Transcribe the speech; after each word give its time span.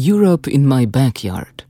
Europe 0.00 0.48
in 0.48 0.64
my 0.64 0.86
backyard. 0.86 1.66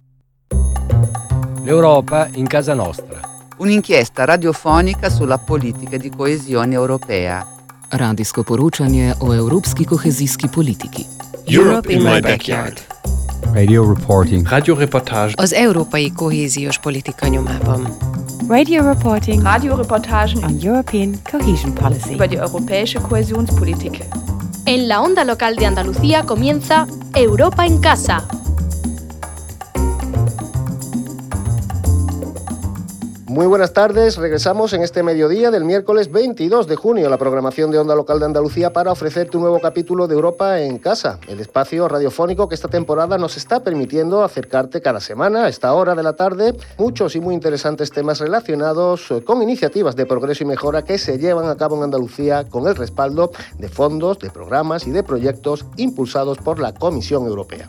L'Europa 1.64 2.28
in 2.34 2.46
casa 2.46 2.74
nostra. 2.74 3.20
Un'inchiesta 3.56 4.24
radiofonica 4.24 5.08
sulla 5.08 5.38
politica 5.38 5.96
di 5.96 6.10
coesione 6.10 6.74
europea. 6.74 7.46
Radijsko 7.88 8.42
poročanje 8.42 9.14
o 9.20 9.32
evropski 9.32 9.84
kohezijski 9.84 10.48
politiki. 10.48 11.06
Europe 11.46 11.90
in 11.92 12.02
my 12.02 12.20
backyard. 12.20 12.78
Radio 13.54 13.94
reporting. 13.94 14.46
Radioreportage. 14.46 15.32
Az 15.36 15.52
európai 15.52 16.12
kohéziós 16.12 16.78
politika 16.78 17.28
nyomában. 17.28 17.96
Radio 18.48 18.82
reporting 18.82 19.42
Radioreportagen 19.42 20.44
on 20.44 20.58
European 20.62 21.14
cohesion 21.30 21.72
policy. 21.72 22.12
über 22.12 22.28
die 22.28 22.38
europäische 22.38 23.00
Kohäsionspolitik. 23.00 24.04
En 24.64 24.86
la 24.86 25.00
onda 25.00 25.24
local 25.24 25.54
de 25.54 25.66
Andalucía 25.66 26.22
comienza 26.24 26.86
Europa 27.14 27.66
en 27.66 27.78
Casa. 27.78 28.26
Muy 33.38 33.46
buenas 33.46 33.72
tardes, 33.72 34.16
regresamos 34.16 34.72
en 34.72 34.82
este 34.82 35.04
mediodía 35.04 35.52
del 35.52 35.64
miércoles 35.64 36.10
22 36.10 36.66
de 36.66 36.74
junio 36.74 37.08
la 37.08 37.18
programación 37.18 37.70
de 37.70 37.78
Onda 37.78 37.94
Local 37.94 38.18
de 38.18 38.24
Andalucía 38.24 38.72
para 38.72 38.90
ofrecerte 38.90 39.36
un 39.36 39.44
nuevo 39.44 39.60
capítulo 39.60 40.08
de 40.08 40.14
Europa 40.16 40.60
en 40.60 40.78
Casa, 40.78 41.20
el 41.28 41.38
espacio 41.38 41.86
radiofónico 41.86 42.48
que 42.48 42.56
esta 42.56 42.66
temporada 42.66 43.16
nos 43.16 43.36
está 43.36 43.62
permitiendo 43.62 44.24
acercarte 44.24 44.82
cada 44.82 44.98
semana 44.98 45.44
a 45.44 45.48
esta 45.48 45.72
hora 45.72 45.94
de 45.94 46.02
la 46.02 46.14
tarde 46.14 46.56
muchos 46.78 47.14
y 47.14 47.20
muy 47.20 47.32
interesantes 47.32 47.92
temas 47.92 48.18
relacionados 48.18 49.08
eh, 49.12 49.22
con 49.22 49.40
iniciativas 49.40 49.94
de 49.94 50.04
progreso 50.04 50.42
y 50.42 50.48
mejora 50.48 50.82
que 50.82 50.98
se 50.98 51.16
llevan 51.18 51.48
a 51.48 51.56
cabo 51.56 51.76
en 51.76 51.84
Andalucía 51.84 52.48
con 52.48 52.66
el 52.66 52.74
respaldo 52.74 53.30
de 53.56 53.68
fondos, 53.68 54.18
de 54.18 54.30
programas 54.30 54.84
y 54.88 54.90
de 54.90 55.04
proyectos 55.04 55.64
impulsados 55.76 56.38
por 56.38 56.58
la 56.58 56.74
Comisión 56.74 57.24
Europea. 57.24 57.68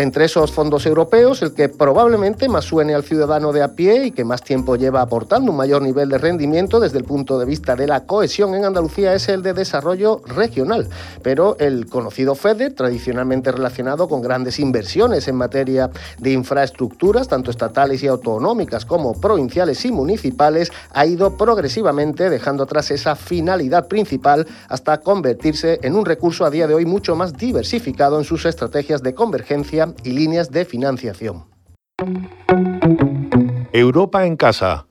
Entre 0.00 0.24
esos 0.24 0.50
fondos 0.50 0.86
europeos, 0.86 1.42
el 1.42 1.52
que 1.52 1.68
probablemente 1.68 2.48
más 2.48 2.64
suene 2.64 2.94
al 2.94 3.04
ciudadano 3.04 3.52
de 3.52 3.62
a 3.62 3.74
pie 3.74 4.06
y 4.06 4.10
que 4.12 4.24
más 4.24 4.42
tiempo 4.42 4.76
lleva 4.76 5.02
aportando 5.02 5.50
un 5.50 5.58
mayor 5.58 5.82
nivel 5.82 6.08
de 6.08 6.16
rendimiento 6.16 6.80
desde 6.80 6.96
el 6.96 7.04
punto 7.04 7.38
de 7.38 7.44
vista 7.44 7.76
de 7.76 7.86
la 7.86 8.06
cohesión 8.06 8.54
en 8.54 8.64
Andalucía 8.64 9.12
es 9.12 9.28
el 9.28 9.42
de 9.42 9.52
desarrollo 9.52 10.22
regional. 10.24 10.88
Pero 11.22 11.58
el 11.58 11.84
conocido 11.84 12.34
FEDER, 12.34 12.72
tradicionalmente 12.72 13.52
relacionado 13.52 14.08
con 14.08 14.22
grandes 14.22 14.58
inversiones 14.58 15.28
en 15.28 15.36
materia 15.36 15.90
de 16.16 16.32
infraestructuras, 16.32 17.28
tanto 17.28 17.50
estatales 17.50 18.02
y 18.02 18.06
autonómicas 18.06 18.86
como 18.86 19.20
provinciales 19.20 19.84
y 19.84 19.92
municipales, 19.92 20.72
ha 20.94 21.04
ido 21.04 21.36
progresivamente 21.36 22.30
dejando 22.30 22.62
atrás 22.62 22.90
esa 22.90 23.16
finalidad 23.16 23.86
principal 23.86 24.46
hasta 24.66 25.02
convertirse 25.02 25.78
en 25.82 25.94
un 25.94 26.06
recurso 26.06 26.46
a 26.46 26.50
día 26.50 26.66
de 26.66 26.72
hoy 26.72 26.86
mucho 26.86 27.16
más 27.16 27.36
diversificado 27.36 28.18
en 28.18 28.24
sus 28.24 28.46
estrategias 28.46 29.02
de 29.02 29.12
convergencia 29.12 29.89
y 30.04 30.10
líneas 30.10 30.50
de 30.50 30.64
financiación. 30.64 31.44
Europa 33.72 34.26
en 34.26 34.36
casa. 34.36 34.86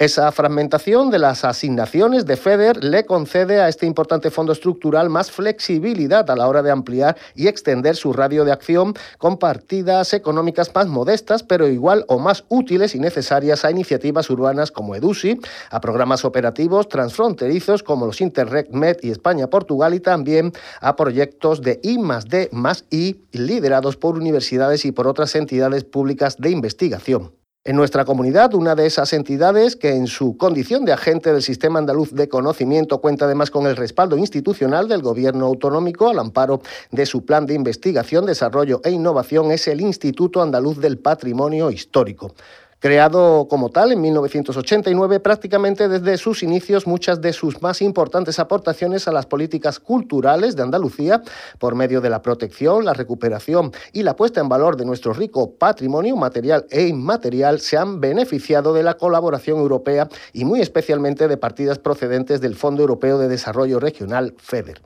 Esa 0.00 0.32
fragmentación 0.32 1.10
de 1.10 1.18
las 1.18 1.44
asignaciones 1.44 2.24
de 2.24 2.38
FEDER 2.38 2.82
le 2.82 3.04
concede 3.04 3.60
a 3.60 3.68
este 3.68 3.84
importante 3.84 4.30
fondo 4.30 4.50
estructural 4.50 5.10
más 5.10 5.30
flexibilidad 5.30 6.30
a 6.30 6.36
la 6.36 6.48
hora 6.48 6.62
de 6.62 6.70
ampliar 6.70 7.18
y 7.34 7.48
extender 7.48 7.96
su 7.96 8.14
radio 8.14 8.46
de 8.46 8.50
acción 8.50 8.94
con 9.18 9.36
partidas 9.36 10.14
económicas 10.14 10.74
más 10.74 10.86
modestas, 10.86 11.42
pero 11.42 11.68
igual 11.68 12.06
o 12.08 12.18
más 12.18 12.44
útiles 12.48 12.94
y 12.94 12.98
necesarias 12.98 13.66
a 13.66 13.70
iniciativas 13.70 14.30
urbanas 14.30 14.72
como 14.72 14.94
EDUSI, 14.94 15.38
a 15.68 15.82
programas 15.82 16.24
operativos 16.24 16.88
transfronterizos 16.88 17.82
como 17.82 18.06
los 18.06 18.22
Interreg 18.22 18.72
Med 18.72 18.96
y 19.02 19.10
España-Portugal 19.10 19.92
y 19.92 20.00
también 20.00 20.54
a 20.80 20.96
proyectos 20.96 21.60
de 21.60 21.78
I 21.82 21.98
más 21.98 22.26
D 22.26 22.48
I 22.90 23.20
liderados 23.32 23.98
por 23.98 24.16
universidades 24.16 24.86
y 24.86 24.92
por 24.92 25.06
otras 25.06 25.34
entidades 25.34 25.84
públicas 25.84 26.38
de 26.38 26.48
investigación. 26.48 27.39
En 27.62 27.76
nuestra 27.76 28.06
comunidad, 28.06 28.54
una 28.54 28.74
de 28.74 28.86
esas 28.86 29.12
entidades 29.12 29.76
que 29.76 29.90
en 29.90 30.06
su 30.06 30.38
condición 30.38 30.86
de 30.86 30.94
agente 30.94 31.30
del 31.30 31.42
Sistema 31.42 31.78
Andaluz 31.78 32.10
de 32.14 32.26
Conocimiento 32.26 33.02
cuenta 33.02 33.26
además 33.26 33.50
con 33.50 33.66
el 33.66 33.76
respaldo 33.76 34.16
institucional 34.16 34.88
del 34.88 35.02
Gobierno 35.02 35.44
autonómico 35.44 36.08
al 36.08 36.20
amparo 36.20 36.62
de 36.90 37.04
su 37.04 37.26
plan 37.26 37.44
de 37.44 37.52
investigación, 37.52 38.24
desarrollo 38.24 38.80
e 38.82 38.90
innovación 38.90 39.50
es 39.50 39.68
el 39.68 39.82
Instituto 39.82 40.40
Andaluz 40.40 40.80
del 40.80 40.96
Patrimonio 40.96 41.70
Histórico. 41.70 42.32
Creado 42.80 43.46
como 43.46 43.68
tal 43.68 43.92
en 43.92 44.00
1989, 44.00 45.20
prácticamente 45.20 45.86
desde 45.86 46.16
sus 46.16 46.42
inicios 46.42 46.86
muchas 46.86 47.20
de 47.20 47.34
sus 47.34 47.60
más 47.60 47.82
importantes 47.82 48.38
aportaciones 48.38 49.06
a 49.06 49.12
las 49.12 49.26
políticas 49.26 49.78
culturales 49.78 50.56
de 50.56 50.62
Andalucía, 50.62 51.22
por 51.58 51.74
medio 51.74 52.00
de 52.00 52.08
la 52.08 52.22
protección, 52.22 52.86
la 52.86 52.94
recuperación 52.94 53.70
y 53.92 54.02
la 54.02 54.16
puesta 54.16 54.40
en 54.40 54.48
valor 54.48 54.78
de 54.78 54.86
nuestro 54.86 55.12
rico 55.12 55.52
patrimonio 55.58 56.16
material 56.16 56.64
e 56.70 56.86
inmaterial, 56.86 57.60
se 57.60 57.76
han 57.76 58.00
beneficiado 58.00 58.72
de 58.72 58.82
la 58.82 58.94
colaboración 58.94 59.58
europea 59.58 60.08
y 60.32 60.46
muy 60.46 60.62
especialmente 60.62 61.28
de 61.28 61.36
partidas 61.36 61.78
procedentes 61.78 62.40
del 62.40 62.56
Fondo 62.56 62.80
Europeo 62.80 63.18
de 63.18 63.28
Desarrollo 63.28 63.78
Regional, 63.78 64.32
FEDER. 64.38 64.80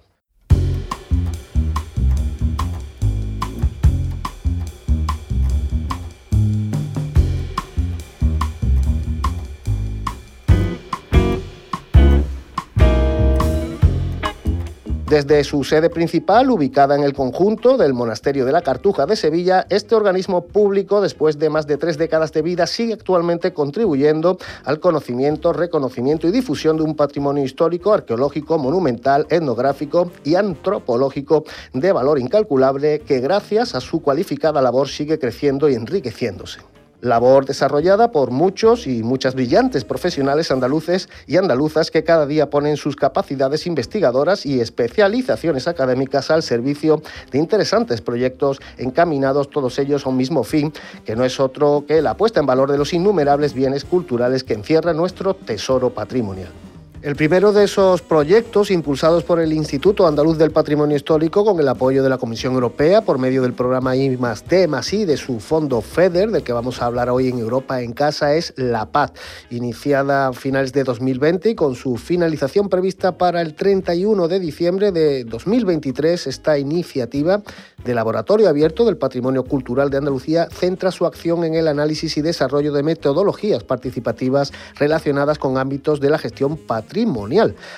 Desde 15.08 15.44
su 15.44 15.64
sede 15.64 15.90
principal, 15.90 16.48
ubicada 16.48 16.96
en 16.96 17.02
el 17.02 17.12
conjunto 17.12 17.76
del 17.76 17.92
Monasterio 17.92 18.46
de 18.46 18.52
la 18.52 18.62
Cartuja 18.62 19.04
de 19.04 19.16
Sevilla, 19.16 19.66
este 19.68 19.94
organismo 19.94 20.46
público, 20.46 21.02
después 21.02 21.38
de 21.38 21.50
más 21.50 21.66
de 21.66 21.76
tres 21.76 21.98
décadas 21.98 22.32
de 22.32 22.40
vida, 22.40 22.66
sigue 22.66 22.94
actualmente 22.94 23.52
contribuyendo 23.52 24.38
al 24.64 24.80
conocimiento, 24.80 25.52
reconocimiento 25.52 26.26
y 26.26 26.30
difusión 26.30 26.78
de 26.78 26.84
un 26.84 26.96
patrimonio 26.96 27.44
histórico, 27.44 27.92
arqueológico, 27.92 28.56
monumental, 28.56 29.26
etnográfico 29.28 30.10
y 30.24 30.36
antropológico 30.36 31.44
de 31.74 31.92
valor 31.92 32.18
incalculable 32.18 33.00
que 33.00 33.20
gracias 33.20 33.74
a 33.74 33.82
su 33.82 34.00
cualificada 34.00 34.62
labor 34.62 34.88
sigue 34.88 35.18
creciendo 35.18 35.68
y 35.68 35.74
enriqueciéndose 35.74 36.60
labor 37.04 37.44
desarrollada 37.44 38.10
por 38.10 38.30
muchos 38.30 38.86
y 38.86 39.02
muchas 39.02 39.34
brillantes 39.34 39.84
profesionales 39.84 40.50
andaluces 40.50 41.08
y 41.26 41.36
andaluzas 41.36 41.90
que 41.90 42.02
cada 42.02 42.26
día 42.26 42.50
ponen 42.50 42.76
sus 42.76 42.96
capacidades 42.96 43.66
investigadoras 43.66 44.46
y 44.46 44.60
especializaciones 44.60 45.68
académicas 45.68 46.30
al 46.30 46.42
servicio 46.42 47.02
de 47.30 47.38
interesantes 47.38 48.00
proyectos 48.00 48.60
encaminados 48.78 49.50
todos 49.50 49.78
ellos 49.78 50.06
a 50.06 50.08
un 50.08 50.16
mismo 50.16 50.44
fin, 50.44 50.72
que 51.04 51.14
no 51.14 51.24
es 51.24 51.38
otro 51.38 51.84
que 51.86 52.00
la 52.00 52.16
puesta 52.16 52.40
en 52.40 52.46
valor 52.46 52.72
de 52.72 52.78
los 52.78 52.92
innumerables 52.92 53.54
bienes 53.54 53.84
culturales 53.84 54.42
que 54.42 54.54
encierra 54.54 54.92
nuestro 54.94 55.34
tesoro 55.34 55.90
patrimonial. 55.90 56.63
El 57.04 57.16
primero 57.16 57.52
de 57.52 57.64
esos 57.64 58.00
proyectos, 58.00 58.70
impulsados 58.70 59.24
por 59.24 59.38
el 59.38 59.52
Instituto 59.52 60.06
Andaluz 60.06 60.38
del 60.38 60.52
Patrimonio 60.52 60.96
Histórico 60.96 61.44
con 61.44 61.60
el 61.60 61.68
apoyo 61.68 62.02
de 62.02 62.08
la 62.08 62.16
Comisión 62.16 62.54
Europea 62.54 63.02
por 63.02 63.18
medio 63.18 63.42
del 63.42 63.52
programa 63.52 63.94
I 63.94 64.16
más 64.16 64.48
D 64.48 64.66
de 64.66 65.16
su 65.18 65.38
fondo 65.38 65.82
FEDER, 65.82 66.30
del 66.30 66.42
que 66.42 66.54
vamos 66.54 66.80
a 66.80 66.86
hablar 66.86 67.10
hoy 67.10 67.28
en 67.28 67.38
Europa 67.38 67.82
en 67.82 67.92
Casa, 67.92 68.34
es 68.34 68.54
La 68.56 68.86
Paz, 68.90 69.12
iniciada 69.50 70.28
a 70.28 70.32
finales 70.32 70.72
de 70.72 70.82
2020 70.82 71.50
y 71.50 71.54
con 71.54 71.74
su 71.74 71.98
finalización 71.98 72.70
prevista 72.70 73.18
para 73.18 73.42
el 73.42 73.54
31 73.54 74.26
de 74.26 74.40
diciembre 74.40 74.90
de 74.90 75.24
2023. 75.24 76.26
Esta 76.26 76.56
iniciativa 76.56 77.42
de 77.84 77.94
Laboratorio 77.94 78.48
Abierto 78.48 78.86
del 78.86 78.96
Patrimonio 78.96 79.44
Cultural 79.44 79.90
de 79.90 79.98
Andalucía 79.98 80.48
centra 80.50 80.90
su 80.90 81.04
acción 81.04 81.44
en 81.44 81.54
el 81.54 81.68
análisis 81.68 82.16
y 82.16 82.22
desarrollo 82.22 82.72
de 82.72 82.82
metodologías 82.82 83.62
participativas 83.62 84.54
relacionadas 84.76 85.38
con 85.38 85.58
ámbitos 85.58 86.00
de 86.00 86.08
la 86.08 86.16
gestión 86.16 86.56
patrimonial 86.56 86.93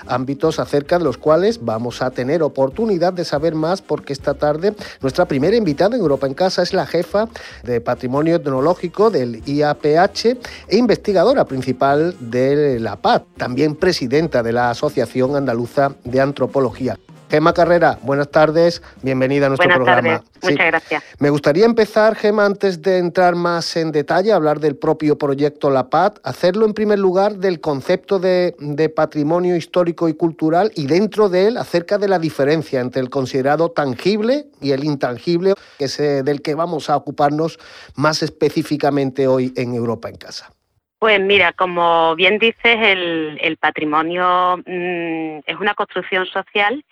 ámbitos 0.06 0.58
acerca 0.58 0.98
de 0.98 1.04
los 1.04 1.18
cuales 1.18 1.64
vamos 1.64 2.02
a 2.02 2.10
tener 2.10 2.42
oportunidad 2.42 3.12
de 3.12 3.24
saber 3.24 3.54
más 3.54 3.82
porque 3.82 4.12
esta 4.12 4.34
tarde 4.34 4.74
nuestra 5.00 5.26
primera 5.26 5.56
invitada 5.56 5.96
en 5.96 6.02
Europa 6.02 6.26
en 6.26 6.34
Casa 6.34 6.62
es 6.62 6.72
la 6.72 6.86
jefa 6.86 7.28
de 7.62 7.80
Patrimonio 7.80 8.36
Etnológico 8.36 9.10
del 9.10 9.42
IAPH 9.46 10.26
e 10.68 10.76
investigadora 10.76 11.44
principal 11.44 12.16
de 12.20 12.80
la 12.80 12.96
PAD, 12.96 13.22
también 13.36 13.76
presidenta 13.76 14.42
de 14.42 14.52
la 14.52 14.70
Asociación 14.70 15.36
Andaluza 15.36 15.94
de 16.04 16.20
Antropología. 16.20 16.98
Gema 17.28 17.52
Carrera, 17.52 17.98
buenas 18.02 18.30
tardes, 18.30 18.82
bienvenida 19.02 19.46
a 19.46 19.48
nuestro 19.48 19.68
buenas 19.68 19.84
programa. 19.84 20.18
Tardes. 20.18 20.50
Muchas 20.50 20.66
gracias. 20.66 21.04
Me 21.18 21.30
gustaría 21.30 21.64
empezar, 21.64 22.14
Gema, 22.14 22.46
antes 22.46 22.82
de 22.82 22.98
entrar 22.98 23.34
más 23.34 23.76
en 23.76 23.90
detalle, 23.90 24.32
hablar 24.32 24.60
del 24.60 24.76
propio 24.76 25.18
proyecto 25.18 25.68
La 25.70 25.90
Paz, 25.90 26.12
hacerlo 26.22 26.66
en 26.66 26.72
primer 26.72 27.00
lugar 27.00 27.36
del 27.36 27.60
concepto 27.60 28.20
de, 28.20 28.54
de, 28.60 28.88
patrimonio 28.88 29.56
histórico 29.56 30.08
y 30.08 30.14
cultural 30.14 30.70
y 30.76 30.86
dentro 30.86 31.28
de 31.28 31.48
él 31.48 31.56
acerca 31.56 31.98
de 31.98 32.08
la 32.08 32.20
diferencia 32.20 32.80
entre 32.80 33.02
el 33.02 33.10
considerado 33.10 33.72
tangible 33.72 34.46
y 34.60 34.70
el 34.70 34.84
intangible, 34.84 35.54
que 35.78 35.86
es 35.86 35.98
eh, 35.98 36.22
del 36.22 36.42
que 36.42 36.54
vamos 36.54 36.88
a 36.90 36.96
ocuparnos 36.96 37.58
más 37.96 38.22
específicamente 38.22 39.26
hoy 39.26 39.52
en 39.56 39.74
Europa 39.74 40.08
en 40.08 40.16
Casa. 40.16 40.52
Pues 41.00 41.20
mira, 41.20 41.52
como 41.52 42.14
bien 42.14 42.38
dices, 42.38 42.78
el, 42.80 43.38
el 43.42 43.56
patrimonio 43.58 44.56
mmm, 44.58 45.40
es 45.44 45.56
una 45.60 45.74
construcción 45.74 46.24
social 46.26 46.84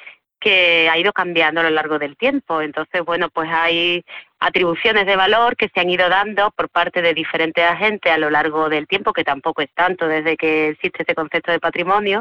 que 0.45 0.91
ha 0.91 0.99
ido 0.99 1.15
cambiando 1.15 1.61
a 1.61 1.65
lo 1.65 1.71
largo 1.71 1.99
del 1.99 2.19
tiempo. 2.19 2.61
Entonces, 2.61 3.03
bueno, 3.03 3.31
pues 3.31 3.49
hay 3.51 4.05
atribuciones 4.39 5.07
de 5.07 5.17
valor 5.17 5.57
que 5.57 5.71
se 5.71 5.81
han 5.81 5.89
ido 5.89 6.07
dando 6.11 6.51
por 6.51 6.69
parte 6.69 7.01
de 7.01 7.15
diferentes 7.15 7.65
agentes 7.65 8.13
a 8.13 8.19
lo 8.19 8.29
largo 8.29 8.69
del 8.69 8.87
tiempo, 8.87 9.15
que 9.15 9.25
tampoco 9.25 9.63
es 9.63 9.71
tanto 9.73 10.07
desde 10.07 10.37
que 10.37 10.69
existe 10.69 10.99
este 11.01 11.15
concepto 11.15 11.51
de 11.51 11.61
patrimonio, 11.61 12.21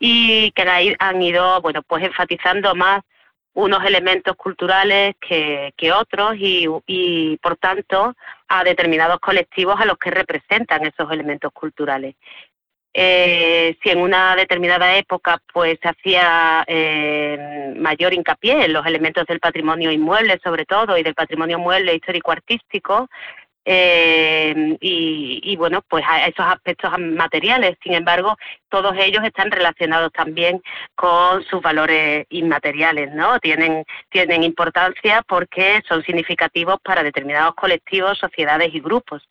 y 0.00 0.50
que 0.50 0.96
han 0.98 1.22
ido, 1.22 1.60
bueno, 1.60 1.82
pues 1.82 2.02
enfatizando 2.02 2.74
más 2.74 3.02
unos 3.54 3.84
elementos 3.84 4.34
culturales 4.34 5.14
que, 5.20 5.72
que 5.76 5.92
otros 5.92 6.34
y, 6.38 6.66
y, 6.86 7.36
por 7.36 7.56
tanto, 7.58 8.16
a 8.48 8.64
determinados 8.64 9.20
colectivos 9.20 9.78
a 9.78 9.84
los 9.84 9.98
que 9.98 10.10
representan 10.10 10.84
esos 10.84 11.12
elementos 11.12 11.52
culturales. 11.52 12.16
Eh, 12.94 13.78
si 13.82 13.88
en 13.88 14.00
una 14.00 14.36
determinada 14.36 14.96
época 14.98 15.40
pues 15.50 15.78
hacía 15.82 16.62
eh, 16.66 17.72
mayor 17.78 18.12
hincapié 18.12 18.66
en 18.66 18.74
los 18.74 18.84
elementos 18.84 19.24
del 19.26 19.40
patrimonio 19.40 19.90
inmueble 19.90 20.38
sobre 20.44 20.66
todo 20.66 20.98
y 20.98 21.02
del 21.02 21.14
patrimonio 21.14 21.58
mueble 21.58 21.94
histórico 21.94 22.32
artístico 22.32 23.08
eh, 23.64 24.76
y, 24.80 25.56
bueno 25.56 25.80
pues 25.88 26.04
a 26.06 26.26
esos 26.26 26.44
aspectos 26.44 26.92
materiales. 26.98 27.78
Sin 27.82 27.94
embargo 27.94 28.36
todos 28.68 28.94
ellos 28.98 29.24
están 29.24 29.50
relacionados 29.50 30.12
también 30.12 30.60
con 30.94 31.42
sus 31.44 31.62
valores 31.62 32.26
inmateriales 32.28 33.10
no 33.14 33.38
tienen 33.40 33.84
tienen 34.10 34.42
importancia 34.42 35.22
porque 35.26 35.80
son 35.88 36.02
significativos 36.02 36.76
para 36.84 37.02
determinados 37.02 37.54
colectivos 37.54 38.18
sociedades 38.18 38.74
y 38.74 38.80
grupos 38.80 39.22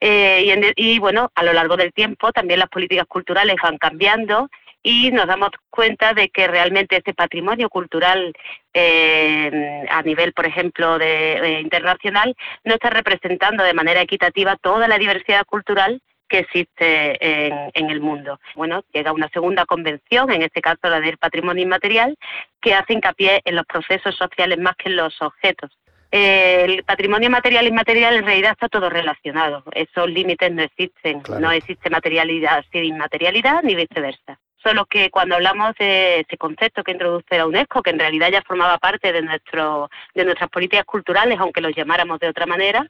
eh, 0.00 0.72
y, 0.76 0.98
bueno, 0.98 1.30
a 1.34 1.42
lo 1.42 1.52
largo 1.52 1.76
del 1.76 1.92
tiempo 1.92 2.32
también 2.32 2.60
las 2.60 2.68
políticas 2.68 3.06
culturales 3.06 3.56
van 3.62 3.78
cambiando 3.78 4.48
y 4.82 5.10
nos 5.10 5.26
damos 5.26 5.50
cuenta 5.70 6.14
de 6.14 6.28
que 6.28 6.46
realmente 6.46 6.96
este 6.96 7.14
patrimonio 7.14 7.68
cultural 7.68 8.32
eh, 8.72 9.84
a 9.90 10.02
nivel, 10.02 10.32
por 10.32 10.46
ejemplo, 10.46 10.98
de, 10.98 11.32
eh, 11.32 11.60
internacional 11.60 12.36
no 12.64 12.74
está 12.74 12.90
representando 12.90 13.64
de 13.64 13.74
manera 13.74 14.00
equitativa 14.00 14.56
toda 14.56 14.86
la 14.86 14.98
diversidad 14.98 15.44
cultural 15.44 16.00
que 16.28 16.40
existe 16.40 17.46
en, 17.46 17.70
en, 17.72 17.90
el 17.90 18.00
mundo. 18.00 18.38
Bueno, 18.54 18.84
llega 18.92 19.12
una 19.12 19.30
segunda 19.30 19.64
convención, 19.64 20.30
en 20.30 20.42
este 20.42 20.60
caso 20.60 20.78
la 20.82 21.00
del 21.00 21.16
patrimonio 21.16 21.62
inmaterial, 21.62 22.16
que 22.60 22.74
hace 22.74 22.92
hincapié 22.92 23.40
en 23.46 23.56
los 23.56 23.64
procesos 23.64 24.14
sociales 24.14 24.58
más 24.58 24.76
que 24.76 24.90
en 24.90 24.96
los 24.96 25.20
objetos 25.22 25.70
el 26.10 26.84
patrimonio 26.84 27.28
material 27.28 27.66
e 27.66 27.68
inmaterial 27.68 28.14
en 28.16 28.24
realidad 28.24 28.52
está 28.52 28.68
todo 28.68 28.88
relacionado. 28.88 29.62
Esos 29.72 30.08
límites 30.08 30.50
no 30.52 30.62
existen. 30.62 31.22
No 31.38 31.52
existe 31.52 31.90
materialidad 31.90 32.64
sin 32.72 32.84
inmaterialidad 32.84 33.62
ni 33.62 33.74
viceversa. 33.74 34.38
Solo 34.62 34.86
que 34.86 35.10
cuando 35.10 35.36
hablamos 35.36 35.74
de 35.78 36.20
ese 36.20 36.36
concepto 36.36 36.82
que 36.82 36.92
introduce 36.92 37.36
la 37.36 37.46
UNESCO, 37.46 37.82
que 37.82 37.90
en 37.90 37.98
realidad 37.98 38.30
ya 38.30 38.42
formaba 38.42 38.78
parte 38.78 39.12
de, 39.12 39.22
nuestro, 39.22 39.88
de 40.14 40.24
nuestras 40.24 40.50
políticas 40.50 40.84
culturales, 40.84 41.38
aunque 41.38 41.60
los 41.60 41.76
llamáramos 41.76 42.18
de 42.18 42.28
otra 42.28 42.46
manera, 42.46 42.86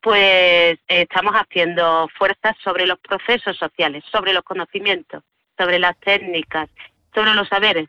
pues 0.00 0.78
estamos 0.88 1.34
haciendo 1.34 2.08
fuerzas 2.18 2.56
sobre 2.62 2.86
los 2.86 2.98
procesos 2.98 3.56
sociales, 3.56 4.04
sobre 4.10 4.32
los 4.32 4.42
conocimientos, 4.42 5.22
sobre 5.56 5.78
las 5.78 5.98
técnicas, 5.98 6.68
sobre 7.14 7.32
los 7.34 7.48
saberes. 7.48 7.88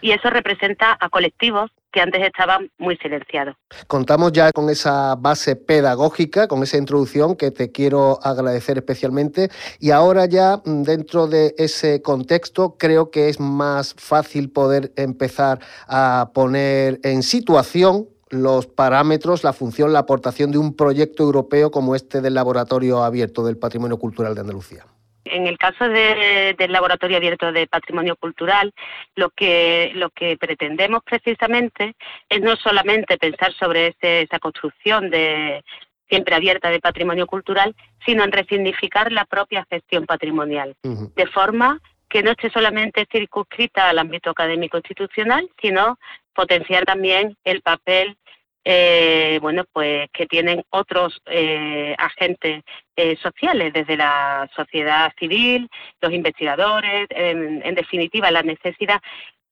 Y 0.00 0.12
eso 0.12 0.30
representa 0.30 0.96
a 0.98 1.08
colectivos 1.08 1.70
que 1.92 2.00
antes 2.00 2.22
estaban 2.22 2.70
muy 2.78 2.96
silenciados. 2.96 3.54
Contamos 3.86 4.32
ya 4.32 4.52
con 4.52 4.70
esa 4.70 5.14
base 5.16 5.56
pedagógica, 5.56 6.48
con 6.48 6.62
esa 6.62 6.76
introducción 6.76 7.36
que 7.36 7.50
te 7.50 7.72
quiero 7.72 8.18
agradecer 8.22 8.78
especialmente. 8.78 9.50
Y 9.78 9.90
ahora 9.90 10.26
ya 10.26 10.62
mm, 10.64 10.82
dentro 10.82 11.26
de 11.26 11.54
ese 11.58 12.02
contexto 12.02 12.76
creo 12.78 13.10
que 13.10 13.28
es 13.28 13.40
más 13.40 13.94
fácil 13.94 14.50
poder 14.50 14.92
empezar 14.96 15.60
a 15.86 16.30
poner 16.34 17.00
en 17.02 17.22
situación 17.22 18.08
los 18.30 18.66
parámetros, 18.66 19.42
la 19.42 19.52
función, 19.52 19.92
la 19.92 20.00
aportación 20.00 20.52
de 20.52 20.58
un 20.58 20.74
proyecto 20.74 21.24
europeo 21.24 21.70
como 21.70 21.96
este 21.96 22.20
del 22.20 22.34
Laboratorio 22.34 23.02
Abierto 23.02 23.44
del 23.44 23.58
Patrimonio 23.58 23.98
Cultural 23.98 24.34
de 24.34 24.40
Andalucía. 24.42 24.86
En 25.30 25.46
el 25.46 25.58
caso 25.58 25.88
del 25.88 26.72
Laboratorio 26.72 27.16
Abierto 27.16 27.52
de 27.52 27.66
Patrimonio 27.66 28.16
Cultural, 28.16 28.72
lo 29.14 29.30
que, 29.30 29.92
lo 29.94 30.10
que 30.10 30.36
pretendemos 30.36 31.02
precisamente 31.04 31.94
es 32.28 32.40
no 32.40 32.56
solamente 32.56 33.16
pensar 33.16 33.52
sobre 33.54 33.94
esa 34.00 34.38
construcción 34.38 35.10
de 35.10 35.62
siempre 36.08 36.34
abierta 36.34 36.70
de 36.70 36.80
patrimonio 36.80 37.26
cultural, 37.26 37.74
sino 38.04 38.24
en 38.24 38.32
resignificar 38.32 39.12
la 39.12 39.24
propia 39.24 39.64
gestión 39.70 40.06
patrimonial, 40.06 40.74
de 40.82 41.26
forma 41.28 41.78
que 42.08 42.24
no 42.24 42.32
esté 42.32 42.50
solamente 42.50 43.06
circunscrita 43.10 43.88
al 43.88 44.00
ámbito 44.00 44.30
académico 44.30 44.76
institucional, 44.76 45.48
sino 45.62 45.98
potenciar 46.34 46.84
también 46.84 47.36
el 47.44 47.62
papel 47.62 48.16
eh, 48.64 49.38
bueno, 49.40 49.64
pues 49.72 50.08
que 50.12 50.26
tienen 50.26 50.62
otros 50.70 51.20
eh, 51.26 51.94
agentes 51.98 52.62
eh, 52.96 53.16
sociales, 53.16 53.72
desde 53.72 53.96
la 53.96 54.50
sociedad 54.54 55.12
civil, 55.18 55.68
los 56.00 56.12
investigadores, 56.12 57.06
en, 57.10 57.62
en 57.64 57.74
definitiva, 57.74 58.30
la 58.30 58.42
necesidad. 58.42 59.00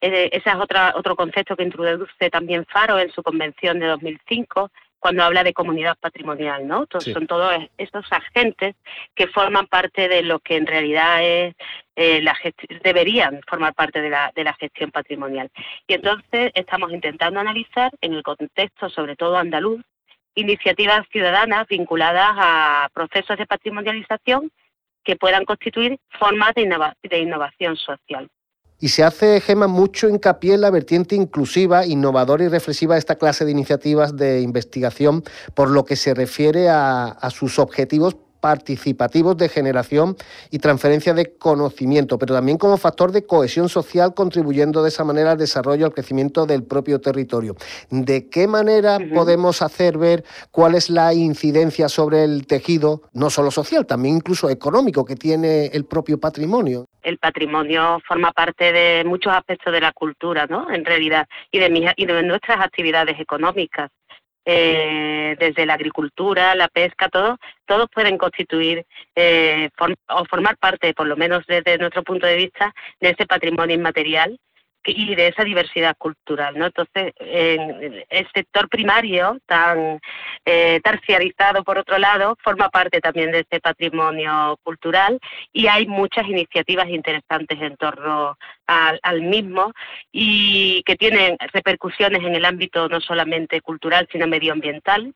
ese 0.00 0.30
es 0.32 0.54
otra, 0.56 0.92
otro 0.96 1.16
concepto 1.16 1.56
que 1.56 1.64
introduce 1.64 2.30
también 2.30 2.66
Faro 2.66 2.98
en 2.98 3.10
su 3.10 3.22
convención 3.22 3.78
de 3.78 3.86
2005, 3.86 4.70
cuando 4.98 5.22
habla 5.22 5.44
de 5.44 5.52
comunidad 5.52 5.96
patrimonial, 5.98 6.66
¿no? 6.66 6.86
Son 6.98 7.26
todos 7.26 7.54
estos 7.76 8.04
agentes 8.10 8.74
que 9.14 9.28
forman 9.28 9.66
parte 9.66 10.08
de 10.08 10.22
lo 10.22 10.40
que 10.40 10.56
en 10.56 10.66
realidad 10.66 11.22
es 11.22 11.54
eh, 11.96 12.20
la 12.22 12.36
deberían 12.82 13.40
formar 13.48 13.74
parte 13.74 14.00
de 14.00 14.10
la, 14.10 14.32
de 14.34 14.44
la 14.44 14.54
gestión 14.54 14.90
patrimonial. 14.90 15.50
Y 15.86 15.94
entonces 15.94 16.52
estamos 16.54 16.92
intentando 16.92 17.40
analizar 17.40 17.90
en 18.00 18.14
el 18.14 18.22
contexto, 18.22 18.88
sobre 18.88 19.16
todo 19.16 19.36
andaluz, 19.36 19.80
iniciativas 20.34 21.06
ciudadanas 21.10 21.66
vinculadas 21.68 22.30
a 22.36 22.88
procesos 22.94 23.36
de 23.36 23.46
patrimonialización 23.46 24.50
que 25.02 25.16
puedan 25.16 25.44
constituir 25.44 25.98
formas 26.10 26.54
de, 26.54 26.68
de 27.02 27.18
innovación 27.18 27.76
social. 27.76 28.28
Y 28.80 28.88
se 28.88 29.02
hace, 29.02 29.40
Gema, 29.40 29.66
mucho 29.66 30.08
hincapié 30.08 30.54
en 30.54 30.60
la 30.60 30.70
vertiente 30.70 31.16
inclusiva, 31.16 31.84
innovadora 31.86 32.44
y 32.44 32.48
reflexiva 32.48 32.94
de 32.94 33.00
esta 33.00 33.16
clase 33.16 33.44
de 33.44 33.50
iniciativas 33.50 34.16
de 34.16 34.40
investigación 34.40 35.24
por 35.54 35.70
lo 35.70 35.84
que 35.84 35.96
se 35.96 36.14
refiere 36.14 36.68
a, 36.68 37.06
a 37.08 37.30
sus 37.30 37.58
objetivos 37.58 38.16
participativos 38.40 39.36
de 39.36 39.48
generación 39.48 40.16
y 40.50 40.58
transferencia 40.58 41.14
de 41.14 41.36
conocimiento, 41.36 42.18
pero 42.18 42.34
también 42.34 42.58
como 42.58 42.76
factor 42.76 43.12
de 43.12 43.26
cohesión 43.26 43.68
social, 43.68 44.14
contribuyendo 44.14 44.82
de 44.82 44.88
esa 44.88 45.04
manera 45.04 45.32
al 45.32 45.38
desarrollo, 45.38 45.86
al 45.86 45.94
crecimiento 45.94 46.46
del 46.46 46.62
propio 46.62 47.00
territorio. 47.00 47.56
¿De 47.90 48.28
qué 48.28 48.46
manera 48.46 48.98
podemos 49.12 49.62
hacer 49.62 49.98
ver 49.98 50.24
cuál 50.50 50.74
es 50.74 50.90
la 50.90 51.12
incidencia 51.14 51.88
sobre 51.88 52.24
el 52.24 52.46
tejido, 52.46 53.02
no 53.12 53.30
solo 53.30 53.50
social, 53.50 53.86
también 53.86 54.16
incluso 54.16 54.48
económico, 54.50 55.04
que 55.04 55.16
tiene 55.16 55.66
el 55.66 55.84
propio 55.84 56.18
patrimonio? 56.20 56.87
El 57.02 57.18
patrimonio 57.18 58.00
forma 58.06 58.32
parte 58.32 58.72
de 58.72 59.04
muchos 59.04 59.32
aspectos 59.32 59.72
de 59.72 59.80
la 59.80 59.92
cultura, 59.92 60.46
¿no? 60.46 60.70
En 60.70 60.84
realidad, 60.84 61.26
y 61.50 61.58
de, 61.58 61.94
y 61.96 62.06
de 62.06 62.22
nuestras 62.22 62.60
actividades 62.60 63.18
económicas. 63.20 63.90
Eh, 64.50 65.36
desde 65.38 65.66
la 65.66 65.74
agricultura, 65.74 66.54
la 66.54 66.68
pesca, 66.68 67.10
todo, 67.10 67.36
todos 67.66 67.86
pueden 67.94 68.16
constituir 68.16 68.86
eh, 69.14 69.68
o 70.08 70.24
formar 70.24 70.56
parte, 70.56 70.94
por 70.94 71.06
lo 71.06 71.18
menos 71.18 71.44
desde 71.46 71.76
nuestro 71.76 72.02
punto 72.02 72.26
de 72.26 72.36
vista, 72.36 72.74
de 72.98 73.10
ese 73.10 73.26
patrimonio 73.26 73.76
inmaterial 73.76 74.38
y 74.84 75.14
de 75.14 75.28
esa 75.28 75.44
diversidad 75.44 75.96
cultural, 75.96 76.58
¿no? 76.58 76.66
Entonces, 76.66 77.12
en 77.18 78.04
el 78.08 78.28
sector 78.32 78.68
primario, 78.68 79.38
tan 79.46 80.00
eh, 80.44 80.80
terciarizado 80.82 81.64
por 81.64 81.78
otro 81.78 81.98
lado, 81.98 82.36
forma 82.42 82.68
parte 82.70 83.00
también 83.00 83.30
de 83.32 83.40
este 83.40 83.60
patrimonio 83.60 84.58
cultural 84.62 85.18
y 85.52 85.66
hay 85.66 85.86
muchas 85.86 86.26
iniciativas 86.26 86.88
interesantes 86.88 87.60
en 87.60 87.76
torno 87.76 88.36
al, 88.66 89.22
mismo 89.22 89.72
y 90.12 90.82
que 90.84 90.96
tienen 90.96 91.36
repercusiones 91.52 92.22
en 92.22 92.34
el 92.34 92.44
ámbito 92.44 92.88
no 92.88 93.00
solamente 93.00 93.60
cultural, 93.60 94.08
sino 94.10 94.26
medioambiental. 94.26 95.12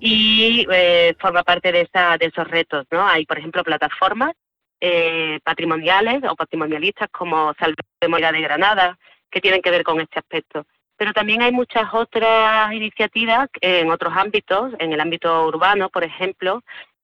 Y 0.00 0.64
eh, 0.72 1.14
forma 1.18 1.42
parte 1.42 1.72
de, 1.72 1.82
esa, 1.82 2.16
de 2.16 2.26
esos 2.26 2.48
retos, 2.48 2.86
¿no? 2.90 3.06
Hay, 3.06 3.26
por 3.26 3.38
ejemplo, 3.38 3.64
plataformas 3.64 4.32
eh, 4.80 5.38
patrimoniales 5.42 6.22
o 6.28 6.36
patrimonialistas 6.36 7.08
como 7.10 7.52
Salve 7.58 7.76
Memoria 8.00 8.32
de 8.32 8.40
Granada, 8.40 8.98
que 9.30 9.40
tienen 9.40 9.62
que 9.62 9.70
ver 9.70 9.82
con 9.82 10.00
este 10.00 10.18
aspecto. 10.18 10.66
Pero 10.96 11.12
también 11.12 11.42
hay 11.42 11.52
muchas 11.52 11.92
otras 11.92 12.72
iniciativas 12.72 13.48
en 13.60 13.90
otros 13.90 14.12
ámbitos, 14.16 14.72
en 14.78 14.92
el 14.92 15.00
ámbito 15.00 15.46
urbano, 15.46 15.90
por 15.90 16.04
ejemplo, 16.04 16.62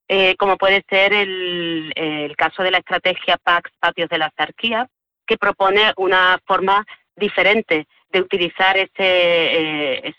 eh, 0.08 0.36
como 0.36 0.56
puede 0.56 0.84
ser 0.88 1.12
el, 1.12 1.92
el, 1.94 2.36
caso 2.36 2.62
de 2.62 2.70
la 2.70 2.78
estrategia 2.78 3.38
PAX 3.38 3.70
Patios 3.78 4.08
de 4.08 4.18
la 4.18 4.32
Zarquía, 4.36 4.88
que 5.26 5.38
propone 5.38 5.92
una 5.96 6.38
forma 6.46 6.84
diferente 7.16 7.86
de 8.12 8.20
utilizar 8.20 8.76
ese, 8.76 8.90
eh, 8.98 10.14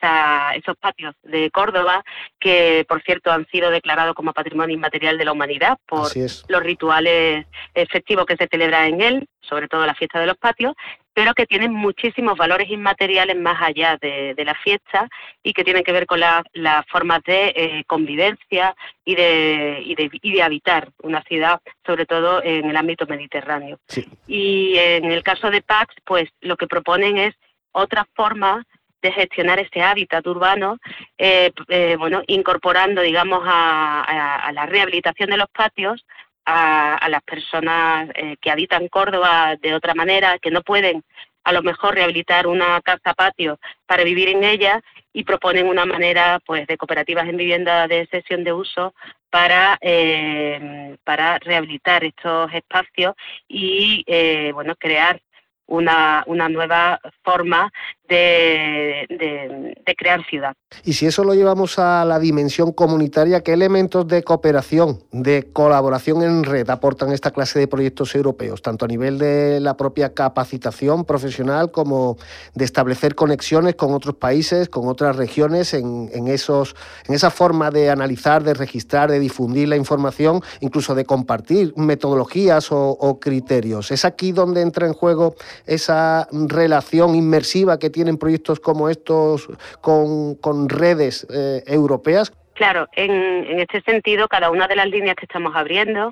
esos 0.55 0.77
patios 0.77 1.15
de 1.23 1.49
Córdoba, 1.51 2.03
que 2.39 2.85
por 2.87 3.01
cierto 3.03 3.31
han 3.31 3.47
sido 3.47 3.69
declarados 3.69 4.15
como 4.15 4.33
patrimonio 4.33 4.75
inmaterial 4.75 5.17
de 5.17 5.25
la 5.25 5.31
humanidad 5.31 5.77
por 5.85 6.09
los 6.15 6.63
rituales 6.63 7.45
festivos 7.89 8.25
que 8.25 8.37
se 8.37 8.47
celebran 8.47 8.93
en 8.93 9.01
él, 9.01 9.27
sobre 9.41 9.67
todo 9.67 9.85
la 9.85 9.95
fiesta 9.95 10.19
de 10.19 10.27
los 10.27 10.37
patios, 10.37 10.73
pero 11.13 11.33
que 11.33 11.45
tienen 11.45 11.73
muchísimos 11.73 12.37
valores 12.37 12.69
inmateriales 12.69 13.37
más 13.37 13.61
allá 13.61 13.97
de, 14.01 14.33
la 14.43 14.55
fiesta 14.55 15.07
y 15.41 15.53
que 15.53 15.63
tienen 15.63 15.83
que 15.83 15.91
ver 15.91 16.05
con 16.05 16.19
las 16.19 16.85
formas 16.87 17.21
de 17.25 17.53
eh, 17.55 17.83
convivencia 17.87 18.75
y 19.05 19.15
de, 19.15 19.81
y 19.85 19.95
de, 19.95 20.09
y, 20.21 20.33
de, 20.33 20.43
habitar 20.43 20.89
una 21.01 21.21
ciudad, 21.23 21.61
sobre 21.85 22.05
todo 22.05 22.43
en 22.43 22.69
el 22.69 22.75
ámbito 22.75 23.05
mediterráneo. 23.05 23.79
Y 24.27 24.75
en 24.77 25.05
el 25.05 25.23
caso 25.23 25.49
de 25.49 25.61
PAX, 25.61 25.95
pues 26.03 26.29
lo 26.41 26.57
que 26.57 26.67
proponen 26.67 27.17
es 27.17 27.35
otra 27.73 28.07
forma 28.15 28.65
de 29.03 29.11
gestionar 29.11 29.59
ese 29.59 29.81
hábitat 29.81 30.25
urbano, 30.25 30.77
eh, 31.17 31.51
eh, 31.67 31.95
bueno, 31.99 32.23
incorporando, 32.27 33.01
digamos, 33.01 33.43
a, 33.45 34.49
la 34.53 34.65
rehabilitación 34.65 35.29
de 35.29 35.37
los 35.37 35.49
patios 35.49 36.05
a, 36.45 37.07
las 37.09 37.21
personas 37.23 38.09
eh, 38.15 38.37
que 38.41 38.49
habitan 38.49 38.87
Córdoba 38.87 39.55
de 39.61 39.75
otra 39.75 39.93
manera, 39.93 40.39
que 40.39 40.51
no 40.51 40.61
pueden 40.61 41.03
a 41.43 41.51
lo 41.51 41.61
mejor 41.61 41.95
rehabilitar 41.95 42.47
una 42.47 42.79
casa 42.81 43.13
patio 43.13 43.59
para 43.85 44.05
vivir 44.05 44.29
en 44.29 44.45
ella 44.45 44.81
y 45.11 45.25
proponen 45.25 45.67
una 45.67 45.85
manera 45.85 46.39
pues 46.45 46.65
de 46.67 46.77
cooperativas 46.77 47.27
en 47.27 47.35
vivienda 47.35 47.85
de 47.89 48.07
sesión 48.07 48.45
de 48.45 48.53
uso 48.53 48.93
para 49.29 49.77
para 51.03 51.39
rehabilitar 51.39 52.05
estos 52.05 52.53
espacios 52.53 53.13
y 53.49 54.05
bueno 54.53 54.75
crear 54.77 55.19
una, 55.67 56.23
una 56.27 56.49
nueva 56.49 56.99
forma 57.21 57.71
de, 58.07 59.05
de, 59.09 59.95
crear 59.95 60.25
ciudad. 60.25 60.53
Y 60.83 60.93
si 60.93 61.05
eso 61.05 61.23
lo 61.23 61.33
llevamos 61.33 61.77
a 61.79 62.03
la 62.03 62.19
dimensión 62.19 62.71
comunitaria, 62.71 63.41
¿qué 63.41 63.53
elementos 63.53 64.07
de 64.07 64.23
cooperación, 64.23 65.03
de 65.11 65.49
colaboración 65.53 66.23
en 66.23 66.43
red 66.43 66.69
aportan 66.69 67.11
esta 67.11 67.31
clase 67.31 67.59
de 67.59 67.67
proyectos 67.67 68.15
europeos, 68.15 68.61
tanto 68.61 68.85
a 68.85 68.87
nivel 68.87 69.19
de 69.19 69.59
la 69.59 69.77
propia 69.77 70.13
capacitación 70.13 71.05
profesional 71.05 71.71
como 71.71 72.17
de 72.55 72.65
establecer 72.65 73.15
conexiones 73.15 73.75
con 73.75 73.93
otros 73.93 74.15
países, 74.15 74.67
con 74.67 74.87
otras 74.87 75.15
regiones, 75.15 75.73
en, 75.73 76.09
en, 76.13 76.27
esos, 76.27 76.75
en 77.07 77.15
esa 77.15 77.29
forma 77.29 77.71
de 77.71 77.89
analizar, 77.89 78.43
de 78.43 78.53
registrar, 78.53 79.11
de 79.11 79.19
difundir 79.19 79.69
la 79.69 79.77
información, 79.77 80.41
incluso 80.59 80.95
de 80.95 81.05
compartir 81.05 81.73
metodologías 81.77 82.67
o 82.71 83.19
criterios? 83.21 83.91
¿Es 83.91 84.05
aquí 84.05 84.31
donde 84.31 84.61
entra 84.61 84.87
en 84.87 84.93
juego 84.93 85.35
esa 85.65 86.27
relación 86.31 87.15
inmersiva 87.15 87.79
que 87.79 87.92
tienen 87.93 88.17
proyectos 88.17 88.59
como 88.59 88.89
estos 88.89 89.47
con, 89.79 90.67
redes 90.67 91.25
eh, 91.33 91.63
europeas? 91.65 92.33
Claro, 92.55 92.89
en, 92.91 93.11
en 93.11 93.59
este 93.61 93.81
sentido, 93.81 94.27
cada 94.27 94.51
una 94.51 94.67
de 94.67 94.75
las 94.75 94.87
líneas 94.87 95.15
que 95.15 95.25
estamos 95.25 95.55
abriendo, 95.55 96.11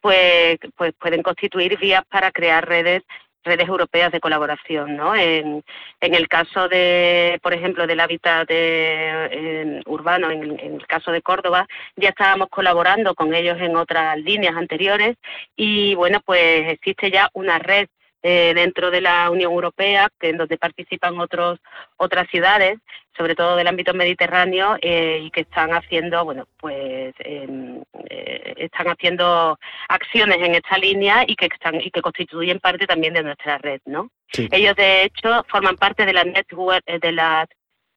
pues, 0.00 0.58
pues 0.76 0.92
pueden 0.98 1.22
constituir 1.22 1.78
vías 1.78 2.02
para 2.10 2.32
crear 2.32 2.68
redes 2.68 3.04
redes 3.44 3.68
europeas 3.68 4.12
de 4.12 4.20
colaboración, 4.20 4.96
¿no? 4.96 5.14
En, 5.14 5.64
en 6.00 6.14
el 6.14 6.28
caso 6.28 6.68
de, 6.68 7.38
por 7.42 7.52
ejemplo, 7.52 7.86
del 7.86 8.00
hábitat 8.00 8.46
de, 8.48 9.82
urbano, 9.86 10.30
en, 10.30 10.58
el 10.60 10.86
caso 10.86 11.10
de 11.10 11.22
Córdoba, 11.22 11.66
ya 11.96 12.10
estábamos 12.10 12.48
colaborando 12.50 13.14
con 13.14 13.34
ellos 13.34 13.58
en 13.60 13.76
otras 13.76 14.18
líneas 14.18 14.54
anteriores 14.56 15.16
y, 15.56 15.94
bueno, 15.94 16.20
pues 16.24 16.72
existe 16.72 17.10
ya 17.10 17.30
una 17.32 17.58
red 17.58 17.88
eh, 18.22 18.52
dentro 18.52 18.90
de 18.90 19.00
la 19.00 19.30
Unión 19.30 19.52
Europea, 19.52 20.08
que 20.18 20.30
en 20.30 20.38
donde 20.38 20.58
participan 20.58 21.20
otros 21.20 21.60
otras 21.96 22.28
ciudades, 22.28 22.78
sobre 23.16 23.36
todo 23.36 23.54
del 23.54 23.68
ámbito 23.68 23.94
mediterráneo, 23.94 24.76
eh, 24.82 25.20
y 25.22 25.30
que 25.30 25.42
están 25.42 25.70
haciendo, 25.70 26.24
bueno, 26.24 26.46
pues 26.58 27.14
em, 27.20 27.80
eh, 28.10 28.54
están 28.56 28.88
haciendo 28.88 29.56
acciones 29.88 30.38
en 30.38 30.56
esta 30.56 30.78
línea 30.78 31.24
y 31.28 31.36
que 31.36 31.46
están 31.46 31.80
y 31.80 31.92
que 31.92 32.02
constituyen 32.02 32.58
parte 32.58 32.88
también 32.88 33.14
de 33.14 33.22
nuestra 33.22 33.58
red, 33.58 33.80
¿no? 33.86 34.10
Ellos 34.36 34.74
de 34.74 35.04
hecho 35.04 35.44
forman 35.48 35.76
parte 35.76 36.04
de 36.04 36.12
la 36.12 36.24
network 36.24 36.84
de 36.84 37.12
la 37.12 37.46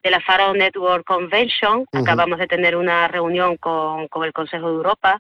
de 0.04 0.12
la 0.12 0.20
Faro 0.22 0.54
Network 0.54 1.04
Convention. 1.04 1.86
Acabamos 1.94 2.38
de 2.38 2.48
tener 2.48 2.76
una 2.76 3.08
reunión 3.08 3.58
con, 3.58 4.08
con 4.08 4.24
el 4.24 4.34
Consejo 4.34 4.68
de 4.68 4.76
Europa 4.76 5.20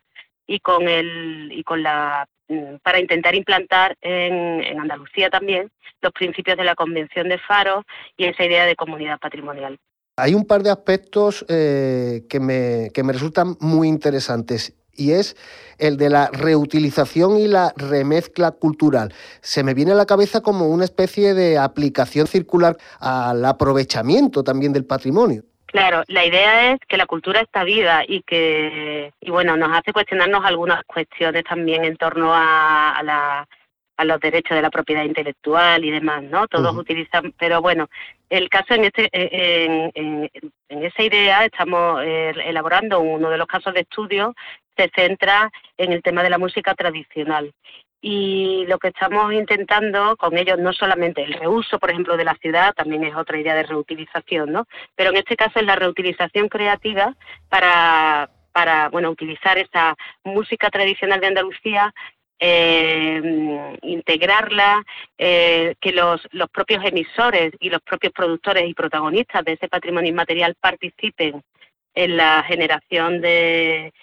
y 0.52 0.60
con 0.60 0.88
el 0.88 1.52
y 1.52 1.64
con 1.64 1.82
la 1.84 2.28
Mm, 2.52 2.80
para 2.84 3.00
intentar 3.00 3.34
implantar 3.34 3.98
en, 4.02 4.78
Andalucía 4.78 5.30
también 5.30 5.72
los 6.02 6.12
principios 6.12 6.58
de 6.58 6.66
la 6.66 6.76
Convención 6.76 7.30
de 7.30 7.38
Faro 7.38 7.86
y 8.18 8.26
esa 8.26 8.44
idea 8.44 8.66
de 8.66 8.76
comunidad 8.76 9.20
patrimonial. 9.20 9.80
Hay 10.18 10.34
un 10.34 10.46
par 10.46 10.62
de 10.62 10.70
aspectos 10.70 11.46
eh, 11.48 12.24
que, 12.30 12.42
me, 12.42 12.90
que 12.94 13.04
me 13.04 13.14
resultan 13.14 13.56
muy 13.62 13.88
interesantes 13.88 14.76
y 14.92 15.12
es 15.12 15.38
el 15.78 15.96
de 15.96 16.10
la 16.10 16.28
reutilización 16.28 17.38
y 17.38 17.48
la 17.48 17.74
remezcla 17.78 18.52
cultural. 18.52 19.14
Se 19.40 19.64
me 19.64 19.74
viene 19.74 19.94
a 19.94 19.96
la 19.96 20.06
cabeza 20.06 20.42
como 20.42 20.68
una 20.68 20.84
especie 20.84 21.34
de 21.34 21.58
aplicación 21.58 22.28
circular 22.28 22.76
al 23.00 23.46
aprovechamiento 23.46 24.44
también 24.44 24.74
del 24.74 24.84
patrimonio. 24.84 25.44
Claro, 25.72 26.04
la 26.08 26.26
idea 26.26 26.74
es 26.74 26.80
que 26.86 26.98
la 26.98 27.06
cultura 27.06 27.40
está 27.40 27.64
viva 27.64 28.04
y 28.06 28.24
que, 28.24 29.14
y 29.22 29.32
bueno, 29.32 29.56
nos 29.56 29.72
hace 29.72 29.94
cuestionarnos 29.94 30.44
algunas 30.44 30.84
cuestiones 30.84 31.46
también 31.46 31.86
en 31.86 31.96
torno 31.96 32.34
a, 32.34 33.00
la, 33.04 33.48
a 33.96 34.06
los 34.06 34.20
derechos 34.20 34.56
de 34.56 34.62
la 34.62 34.70
propiedad 34.70 35.06
intelectual 35.06 35.86
y 35.86 35.92
demás, 35.92 36.24
¿no? 36.24 36.48
Todos 36.48 36.76
utilizan, 36.76 37.34
pero 37.38 37.62
bueno, 37.62 37.88
el 38.30 38.50
caso 38.50 38.74
en 38.74 38.84
este, 38.84 39.08
en, 39.14 39.92
en, 39.96 40.32
en 40.68 40.84
esa 40.84 41.04
idea 41.04 41.46
estamos 41.46 42.02
eh, 42.04 42.34
elaborando 42.46 43.00
uno 43.00 43.30
de 43.30 43.38
los 43.38 43.48
casos 43.48 43.74
de 43.74 43.82
estudio 43.82 44.36
se 44.76 44.90
centra 44.94 45.52
en 45.78 45.94
el 45.94 46.02
tema 46.02 46.24
de 46.24 46.30
la 46.30 46.38
música 46.38 46.74
tradicional 46.76 47.54
y 48.02 48.66
lo 48.68 48.80
que 48.80 48.88
estamos 48.88 49.32
intentando 49.32 50.18
con 50.18 50.36
ellos 50.36 50.58
no 50.58 50.74
solamente 50.74 51.22
el 51.22 51.34
reuso, 51.34 51.78
por 51.78 51.92
ejemplo, 51.92 52.18
de 52.18 52.26
la 52.26 52.36
ciudad, 52.36 52.74
también 52.74 53.04
es 53.04 53.16
otra 53.16 53.40
idea 53.40 53.54
de 53.54 53.64
reutilización, 53.64 54.52
¿no? 54.52 54.68
Pero 54.96 55.12
en 55.12 55.18
este 55.18 55.36
caso 55.36 55.60
es 55.60 55.66
la 55.66 55.76
reutilización 55.76 56.50
creativa 56.50 57.16
para, 57.48 58.32
para 58.52 58.90
bueno, 58.90 59.12
utilizar 59.12 59.60
esa 59.60 59.96
música 60.24 60.70
tradicional 60.72 61.20
de 61.20 61.28
Andalucía 61.28 61.94
eh, 62.44 63.78
integrarla, 63.84 64.84
eh, 65.16 65.76
que 65.80 65.92
los, 65.92 66.28
los 66.32 66.50
propios 66.50 66.84
emisores 66.84 67.54
y 67.60 67.70
los 67.70 67.82
propios 67.84 68.14
productores 68.14 68.68
y 68.68 68.74
protagonistas 68.74 69.46
de 69.46 69.54
ese 69.54 69.68
patrimonio 69.68 70.10
inmaterial 70.10 70.56
participen 70.60 71.44
en 71.94 72.18
la 72.18 72.44
generación 72.48 73.22
de, 73.22 73.94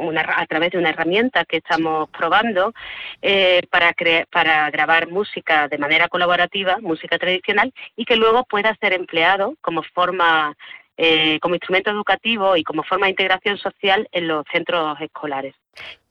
una, 0.00 0.24
a 0.36 0.46
través 0.46 0.70
de 0.72 0.78
una 0.78 0.90
herramienta 0.90 1.44
que 1.44 1.58
estamos 1.58 2.08
probando 2.10 2.72
eh, 3.20 3.62
para, 3.70 3.94
para 4.30 4.70
grabar 4.70 5.08
música 5.08 5.68
de 5.68 5.78
manera 5.78 6.08
colaborativa, 6.08 6.78
música 6.80 7.18
tradicional, 7.18 7.72
y 7.96 8.04
que 8.04 8.16
luego 8.16 8.44
pueda 8.44 8.74
ser 8.80 8.92
empleado 8.92 9.54
como 9.60 9.82
forma, 9.82 10.56
eh, 10.96 11.38
como 11.40 11.54
instrumento 11.54 11.90
educativo 11.90 12.56
y 12.56 12.64
como 12.64 12.82
forma 12.82 13.06
de 13.06 13.10
integración 13.10 13.58
social 13.58 14.08
en 14.12 14.28
los 14.28 14.44
centros 14.50 14.98
escolares. 15.00 15.54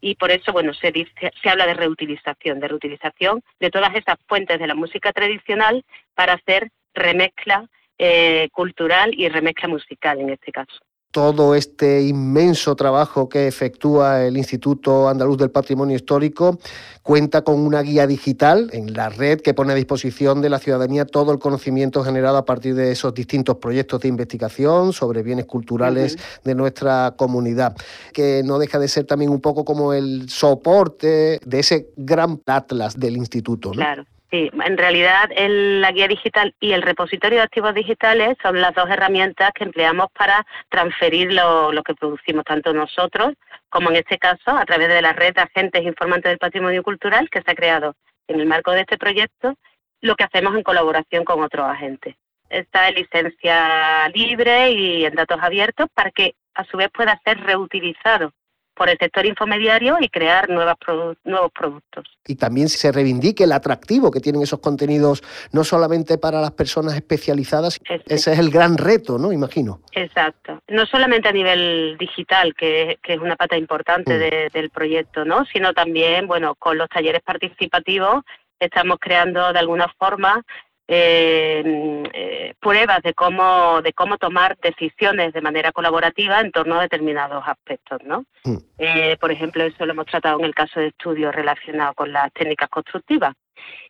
Y 0.01 0.15
por 0.15 0.29
eso, 0.29 0.51
bueno, 0.51 0.73
se, 0.73 0.91
dice, 0.91 1.31
se 1.41 1.49
habla 1.49 1.65
de 1.65 1.73
reutilización, 1.73 2.59
de 2.59 2.67
reutilización 2.67 3.41
de 3.59 3.71
todas 3.71 3.95
esas 3.95 4.17
fuentes 4.27 4.59
de 4.59 4.67
la 4.67 4.75
música 4.75 5.11
tradicional 5.11 5.83
para 6.13 6.33
hacer 6.33 6.69
remezcla 6.93 7.67
eh, 7.97 8.49
cultural 8.51 9.13
y 9.17 9.29
remezcla 9.29 9.67
musical 9.67 10.19
en 10.19 10.29
este 10.29 10.51
caso 10.51 10.79
todo 11.15 11.55
este 11.55 12.01
inmenso 12.01 12.75
trabajo 12.75 13.29
que 13.29 13.47
efectúa 13.47 14.25
el 14.25 14.35
Instituto 14.35 15.07
Andaluz 15.07 15.37
del 15.37 15.49
Patrimonio 15.49 15.95
Histórico 15.95 16.59
cuenta 17.03 17.41
con 17.41 17.57
una 17.61 17.81
guía 17.83 18.05
digital 18.05 18.69
en 18.73 18.91
la 18.91 19.07
red 19.07 19.39
que 19.39 19.53
pone 19.53 19.71
a 19.71 19.77
disposición 19.77 20.41
de 20.41 20.49
la 20.49 20.59
ciudadanía 20.59 21.05
todo 21.05 21.31
el 21.31 21.39
conocimiento 21.39 22.03
generado 22.03 22.35
a 22.35 22.43
partir 22.43 22.75
de 22.75 22.91
esos 22.91 23.13
distintos 23.13 23.55
proyectos 23.59 24.01
de 24.01 24.09
investigación 24.09 24.91
sobre 24.91 25.23
bienes 25.23 25.45
culturales 25.45 26.17
de 26.43 26.53
nuestra 26.53 27.13
comunidad, 27.15 27.77
que 28.11 28.41
no 28.43 28.59
deja 28.59 28.77
de 28.77 28.89
ser 28.89 29.05
también 29.05 29.31
un 29.31 29.39
poco 29.39 29.63
como 29.63 29.93
el 29.93 30.27
soporte 30.27 31.39
de 31.45 31.59
ese 31.59 31.91
gran 31.95 32.41
atlas 32.45 32.99
del 32.99 33.15
instituto. 33.15 33.71
Claro. 33.71 34.03
Sí, 34.31 34.49
en 34.51 34.77
realidad 34.77 35.29
la 35.37 35.91
guía 35.91 36.07
digital 36.07 36.55
y 36.59 36.71
el 36.71 36.81
repositorio 36.81 37.37
de 37.37 37.43
activos 37.43 37.75
digitales 37.75 38.35
son 38.41 38.59
las 38.59 38.73
dos 38.73 38.89
herramientas 38.89 39.51
que 39.53 39.63
empleamos 39.63 40.07
para 40.17 40.45
transferir 40.69 41.31
lo, 41.31 41.71
que 41.83 41.93
producimos 41.93 42.43
tanto 42.43 42.73
nosotros 42.73 43.33
como 43.69 43.91
en 43.91 43.97
este 43.97 44.17
caso 44.17 44.49
a 44.51 44.65
través 44.65 44.87
de 44.87 45.01
la 45.01 45.13
red 45.13 45.35
de 45.35 45.41
agentes 45.41 45.83
informantes 45.83 46.31
del 46.31 46.39
patrimonio 46.39 46.81
cultural 46.81 47.29
que 47.29 47.41
se 47.43 47.51
ha 47.51 47.55
creado 47.55 47.95
en 48.27 48.39
el 48.39 48.47
marco 48.47 48.71
de 48.71 48.81
este 48.81 48.97
proyecto, 48.97 49.53
lo 50.01 50.15
que 50.15 50.23
hacemos 50.23 50.55
en 50.55 50.63
colaboración 50.63 51.23
con 51.23 51.43
otros 51.43 51.67
agentes. 51.67 52.15
Está 52.49 52.89
en 52.89 52.95
licencia 52.95 54.09
libre 54.09 54.71
y 54.71 55.05
en 55.05 55.13
datos 55.13 55.37
abiertos 55.39 55.87
para 55.93 56.09
que 56.09 56.33
a 56.55 56.63
su 56.65 56.77
vez 56.77 56.89
pueda 56.91 57.19
ser 57.23 57.39
reutilizado 57.41 58.31
por 58.75 58.89
el 58.89 58.97
sector 58.97 59.25
infomediario 59.25 59.97
y 59.99 60.09
crear 60.09 60.49
nuevas 60.49 60.75
nuevos 61.23 61.51
productos. 61.51 62.05
Y 62.27 62.35
también 62.35 62.69
se 62.69 62.91
reivindique 62.91 63.45
el 63.45 63.51
atractivo 63.51 64.11
que 64.11 64.19
tienen 64.19 64.41
esos 64.41 64.59
contenidos, 64.59 65.23
no 65.51 65.63
solamente 65.63 66.17
para 66.17 66.41
las 66.41 66.51
personas 66.51 66.95
especializadas, 66.95 67.79
ese 68.05 68.33
es 68.33 68.39
el 68.39 68.49
gran 68.49 68.77
reto, 68.77 69.17
¿no? 69.17 69.31
Imagino. 69.31 69.79
Exacto. 69.93 70.59
No 70.67 70.85
solamente 70.85 71.29
a 71.29 71.31
nivel 71.31 71.95
digital, 71.97 72.53
que, 72.55 72.99
es 73.03 73.19
una 73.19 73.35
pata 73.35 73.57
importante 73.57 74.17
mm. 74.17 74.53
del 74.53 74.69
proyecto, 74.69 75.25
¿no? 75.25 75.45
Sino 75.45 75.73
también, 75.73 76.27
bueno, 76.27 76.55
con 76.55 76.77
los 76.77 76.89
talleres 76.89 77.21
participativos 77.21 78.23
estamos 78.59 78.97
creando 78.99 79.51
de 79.53 79.59
alguna 79.59 79.87
forma 79.99 80.41
eh, 80.87 82.03
eh, 82.13 82.53
pruebas 82.59 83.01
de 83.01 83.13
cómo 83.13 83.81
de 83.81 83.93
cómo 83.93 84.17
tomar 84.17 84.55
decisiones 84.61 85.33
de 85.33 85.41
manera 85.41 85.71
colaborativa 85.71 86.39
en 86.39 86.51
torno 86.51 86.75
a 86.75 86.83
determinados 86.83 87.43
aspectos, 87.47 88.01
¿no? 88.03 88.25
Mm. 88.43 88.57
Eh, 88.77 89.17
por 89.19 89.31
ejemplo, 89.31 89.63
eso 89.63 89.85
lo 89.85 89.93
hemos 89.93 90.05
tratado 90.05 90.39
en 90.39 90.45
el 90.45 90.53
caso 90.53 90.79
de 90.79 90.87
estudios 90.87 91.33
relacionados 91.33 91.95
con 91.95 92.13
las 92.13 92.31
técnicas 92.33 92.69
constructivas 92.69 93.33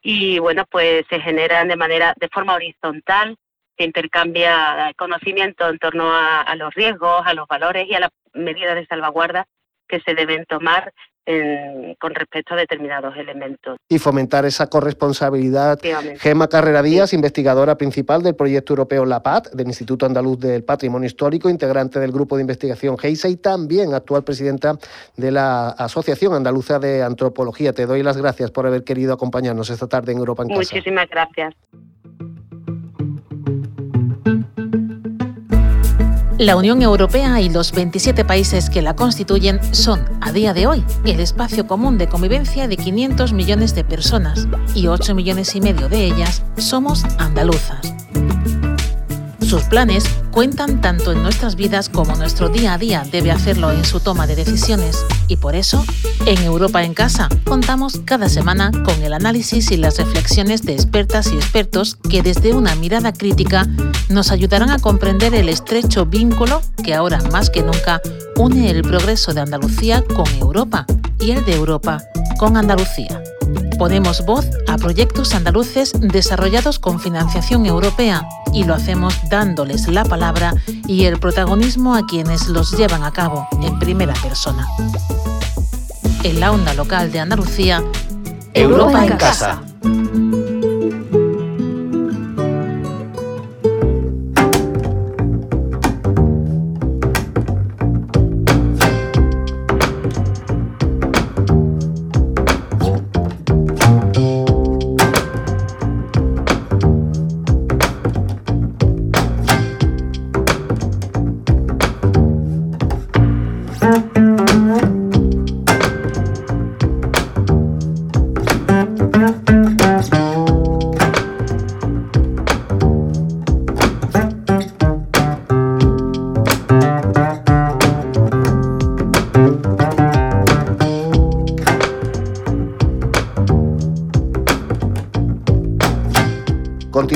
y 0.01 0.39
bueno, 0.39 0.65
pues 0.69 1.05
se 1.09 1.19
generan 1.19 1.67
de 1.67 1.75
manera 1.75 2.13
de 2.17 2.29
forma 2.29 2.55
horizontal 2.55 3.37
se 3.77 3.83
intercambia 3.83 4.93
conocimiento 4.97 5.67
en 5.67 5.77
torno 5.79 6.09
a, 6.13 6.41
a 6.41 6.55
los 6.55 6.73
riesgos, 6.73 7.23
a 7.25 7.33
los 7.33 7.45
valores 7.45 7.85
y 7.89 7.93
a 7.93 7.99
las 7.99 8.11
medidas 8.33 8.75
de 8.75 8.85
salvaguarda 8.85 9.47
que 9.87 9.99
se 9.99 10.15
deben 10.15 10.45
tomar 10.45 10.93
en- 11.25 11.95
con 11.95 12.13
respecto 12.13 12.53
a 12.53 12.57
determinados 12.57 13.15
elementos. 13.17 13.77
Y 13.89 13.99
fomentar 13.99 14.45
esa 14.45 14.67
corresponsabilidad. 14.67 15.79
Gema 16.19 16.47
Carrera 16.47 16.81
Díaz, 16.81 17.13
investigadora 17.13 17.77
principal 17.77 18.21
del 18.21 18.35
proyecto 18.35 18.73
europeo 18.73 19.05
LAPAT, 19.05 19.51
del 19.53 19.67
Instituto 19.67 20.05
Andaluz 20.05 20.39
del 20.39 20.63
Patrimonio 20.63 21.07
Histórico, 21.07 21.49
integrante 21.49 21.99
del 21.99 22.11
grupo 22.11 22.35
de 22.35 22.41
investigación 22.41 22.97
GEISA 22.97 23.29
y 23.29 23.37
también 23.37 23.93
actual 23.93 24.23
presidenta 24.23 24.77
de 25.15 25.31
la 25.31 25.69
Asociación 25.69 26.33
Andaluza 26.33 26.79
de 26.79 27.03
Antropología. 27.03 27.73
Te 27.73 27.85
doy 27.85 28.03
las 28.03 28.17
gracias 28.17 28.51
por 28.51 28.67
haber 28.67 28.83
querido 28.83 29.13
acompañarnos 29.13 29.69
esta 29.69 29.87
tarde 29.87 30.11
en 30.11 30.19
Europa 30.19 30.43
en 30.43 30.49
Casa. 30.49 30.59
Muchísimas 30.59 31.09
gracias. 31.09 31.53
La 36.37 36.57
Unión 36.57 36.81
Europea 36.81 37.39
y 37.39 37.47
los 37.47 37.71
27 37.71 38.25
países 38.25 38.69
que 38.69 38.81
la 38.81 38.93
constituyen 38.93 39.61
son, 39.73 40.03
a 40.19 40.33
día 40.33 40.53
de 40.53 40.67
hoy, 40.67 40.83
el 41.05 41.21
espacio 41.21 41.65
común 41.65 41.97
de 41.97 42.09
convivencia 42.09 42.67
de 42.67 42.75
500 42.75 43.31
millones 43.31 43.73
de 43.73 43.85
personas 43.85 44.45
y 44.75 44.87
8 44.87 45.15
millones 45.15 45.55
y 45.55 45.61
medio 45.61 45.87
de 45.87 46.03
ellas 46.03 46.43
somos 46.57 47.05
andaluzas. 47.19 47.79
Sus 49.47 49.61
planes 49.65 50.05
cuentan 50.31 50.81
tanto 50.81 51.11
en 51.11 51.21
nuestras 51.21 51.55
vidas 51.55 51.87
como 51.87 52.15
nuestro 52.15 52.49
día 52.49 52.73
a 52.73 52.77
día 52.79 53.03
debe 53.11 53.29
hacerlo 53.29 53.71
en 53.71 53.85
su 53.85 53.99
toma 53.99 54.25
de 54.25 54.35
decisiones 54.35 55.05
y 55.27 55.37
por 55.37 55.53
eso, 55.55 55.85
en 56.25 56.41
Europa 56.41 56.83
en 56.83 56.95
Casa, 56.95 57.29
contamos 57.43 58.01
cada 58.05 58.27
semana 58.27 58.71
con 58.71 59.03
el 59.03 59.13
análisis 59.13 59.69
y 59.69 59.77
las 59.77 59.99
reflexiones 59.99 60.63
de 60.63 60.73
expertas 60.73 61.31
y 61.31 61.35
expertos 61.35 61.95
que 62.09 62.23
desde 62.23 62.55
una 62.55 62.73
mirada 62.73 63.13
crítica 63.13 63.67
nos 64.09 64.31
ayudarán 64.31 64.71
a 64.71 64.79
comprender 64.79 65.35
el 65.35 65.47
estrecho 65.47 66.07
vínculo 66.07 66.63
que 66.83 66.95
ahora 66.95 67.21
más 67.31 67.51
que 67.51 67.61
nunca 67.61 68.01
une 68.37 68.71
el 68.71 68.81
progreso 68.81 69.31
de 69.35 69.41
Andalucía 69.41 70.03
con 70.03 70.27
Europa 70.39 70.87
y 71.19 71.31
el 71.31 71.45
de 71.45 71.53
Europa 71.53 72.01
con 72.39 72.57
Andalucía. 72.57 73.21
Ponemos 73.77 74.25
voz 74.25 74.49
a 74.67 74.77
proyectos 74.77 75.33
andaluces 75.33 75.91
desarrollados 75.99 76.79
con 76.79 76.99
financiación 76.99 77.65
europea 77.65 78.25
y 78.53 78.63
lo 78.63 78.73
hacemos 78.73 79.13
dándoles 79.29 79.87
la 79.87 80.05
palabra 80.05 80.53
y 80.87 81.05
el 81.05 81.19
protagonismo 81.19 81.95
a 81.95 82.05
quienes 82.05 82.47
los 82.47 82.71
llevan 82.77 83.03
a 83.03 83.11
cabo 83.11 83.47
en 83.61 83.77
primera 83.77 84.13
persona. 84.13 84.65
En 86.23 86.39
la 86.39 86.51
onda 86.51 86.73
local 86.73 87.11
de 87.11 87.19
Andalucía, 87.19 87.83
Europa, 88.53 89.05
en 89.05 89.17
casa. 89.17 89.61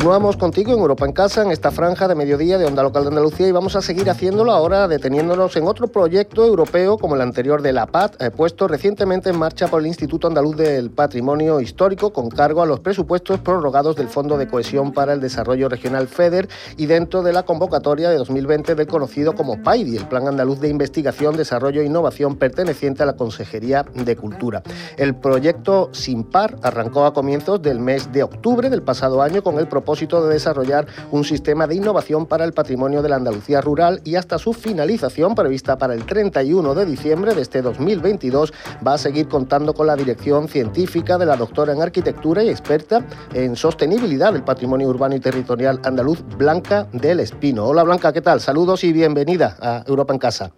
Continuamos 0.10 0.38
contigo 0.38 0.74
en 0.74 0.80
Europa 0.80 1.06
en 1.06 1.12
Casa, 1.12 1.44
en 1.44 1.52
esta 1.52 1.70
franja 1.70 2.08
de 2.08 2.16
mediodía 2.16 2.58
de 2.58 2.66
Onda 2.66 2.82
Local 2.82 3.04
de 3.04 3.10
Andalucía 3.10 3.48
y 3.48 3.52
vamos 3.52 3.76
a 3.76 3.82
seguir 3.84 4.10
haciéndolo 4.10 4.52
ahora 4.52 4.88
deteniéndonos 4.88 5.56
en 5.56 5.68
otro 5.68 5.88
proyecto 5.88 6.44
europeo 6.44 6.98
como 6.98 7.14
el 7.14 7.22
anterior 7.22 7.62
de 7.62 7.74
la 7.74 7.86
PAT, 7.86 8.20
eh, 8.20 8.32
puesto 8.32 8.68
recientemente 8.68 9.30
en 9.30 9.38
marcha 9.38 9.68
por 9.68 9.82
el 9.82 9.86
Instituto 9.86 10.26
Andaluz 10.26 10.58
del 10.58 10.90
Patrimonio 10.90 11.62
Histórico 11.62 12.12
con 12.12 12.30
cargo 12.30 12.64
a 12.64 12.66
los 12.66 12.80
presupuestos 12.80 13.40
prorrogados 13.42 13.96
del 13.96 14.08
Fondo 14.08 14.36
de 14.40 14.48
Cohesión 14.48 14.94
para 14.94 15.14
el 15.14 15.22
Desarrollo 15.22 15.70
Regional 15.70 16.08
FEDER 16.08 16.50
y 16.76 16.88
dentro 16.88 17.22
de 17.22 17.32
la 17.32 17.44
convocatoria 17.44 18.10
de 18.10 18.18
2020 18.18 18.74
del 18.74 18.88
conocido 18.88 19.36
como 19.36 19.62
PAIDI, 19.62 19.98
el 19.98 20.08
Plan 20.08 20.28
Andaluz 20.28 20.60
de 20.60 20.70
Investigación, 20.70 21.38
Desarrollo 21.38 21.82
e 21.82 21.86
Innovación 21.86 22.36
perteneciente 22.36 23.04
a 23.04 23.06
la 23.06 23.16
Consejería 23.16 23.86
de 23.94 24.16
Cultura. 24.16 24.64
El 24.98 25.14
proyecto 25.14 25.90
Sin 25.92 26.24
Par 26.24 26.56
arrancó 26.64 27.06
a 27.06 27.14
comienzos 27.14 27.62
del 27.62 27.80
mes 27.80 28.12
de 28.12 28.24
octubre 28.24 28.72
del 28.72 28.82
pasado 28.82 29.22
año 29.22 29.44
con 29.44 29.60
el 29.60 29.68
propósito 29.68 29.99
de 30.08 30.34
desarrollar 30.34 30.88
un 31.12 31.26
sistema 31.26 31.68
de 31.68 31.76
innovación 31.76 32.26
para 32.26 32.46
el 32.46 32.54
patrimonio 32.54 33.02
de 33.02 33.10
la 33.10 33.18
Andalucía 33.18 33.60
rural 33.60 34.00
y 34.06 34.16
hasta 34.16 34.38
su 34.38 34.54
finalización 34.54 35.36
prevista 35.36 35.78
para 35.78 35.94
el 35.94 36.06
31 36.06 36.74
de 36.74 36.86
diciembre 36.86 37.36
de 37.36 37.42
este 37.42 37.62
2022 37.62 38.54
va 38.86 38.94
a 38.94 38.98
seguir 38.98 39.28
contando 39.28 39.74
con 39.74 39.88
la 39.88 39.98
dirección 39.98 40.48
científica 40.48 41.18
de 41.18 41.26
la 41.26 41.36
doctora 41.36 41.74
en 41.74 41.82
arquitectura 41.82 42.44
y 42.44 42.50
experta 42.50 43.04
en 43.34 43.58
sostenibilidad 43.58 44.32
del 44.32 44.44
patrimonio 44.44 44.88
urbano 44.88 45.16
y 45.16 45.20
territorial 45.20 45.82
andaluz, 45.84 46.24
Blanca 46.38 46.88
del 46.94 47.20
Espino. 47.20 47.66
Hola 47.66 47.84
Blanca, 47.84 48.14
¿qué 48.14 48.22
tal? 48.22 48.40
Saludos 48.40 48.86
y 48.86 48.94
bienvenida 48.94 49.58
a 49.62 49.84
Europa 49.86 50.14
en 50.14 50.20
Casa. 50.20 50.52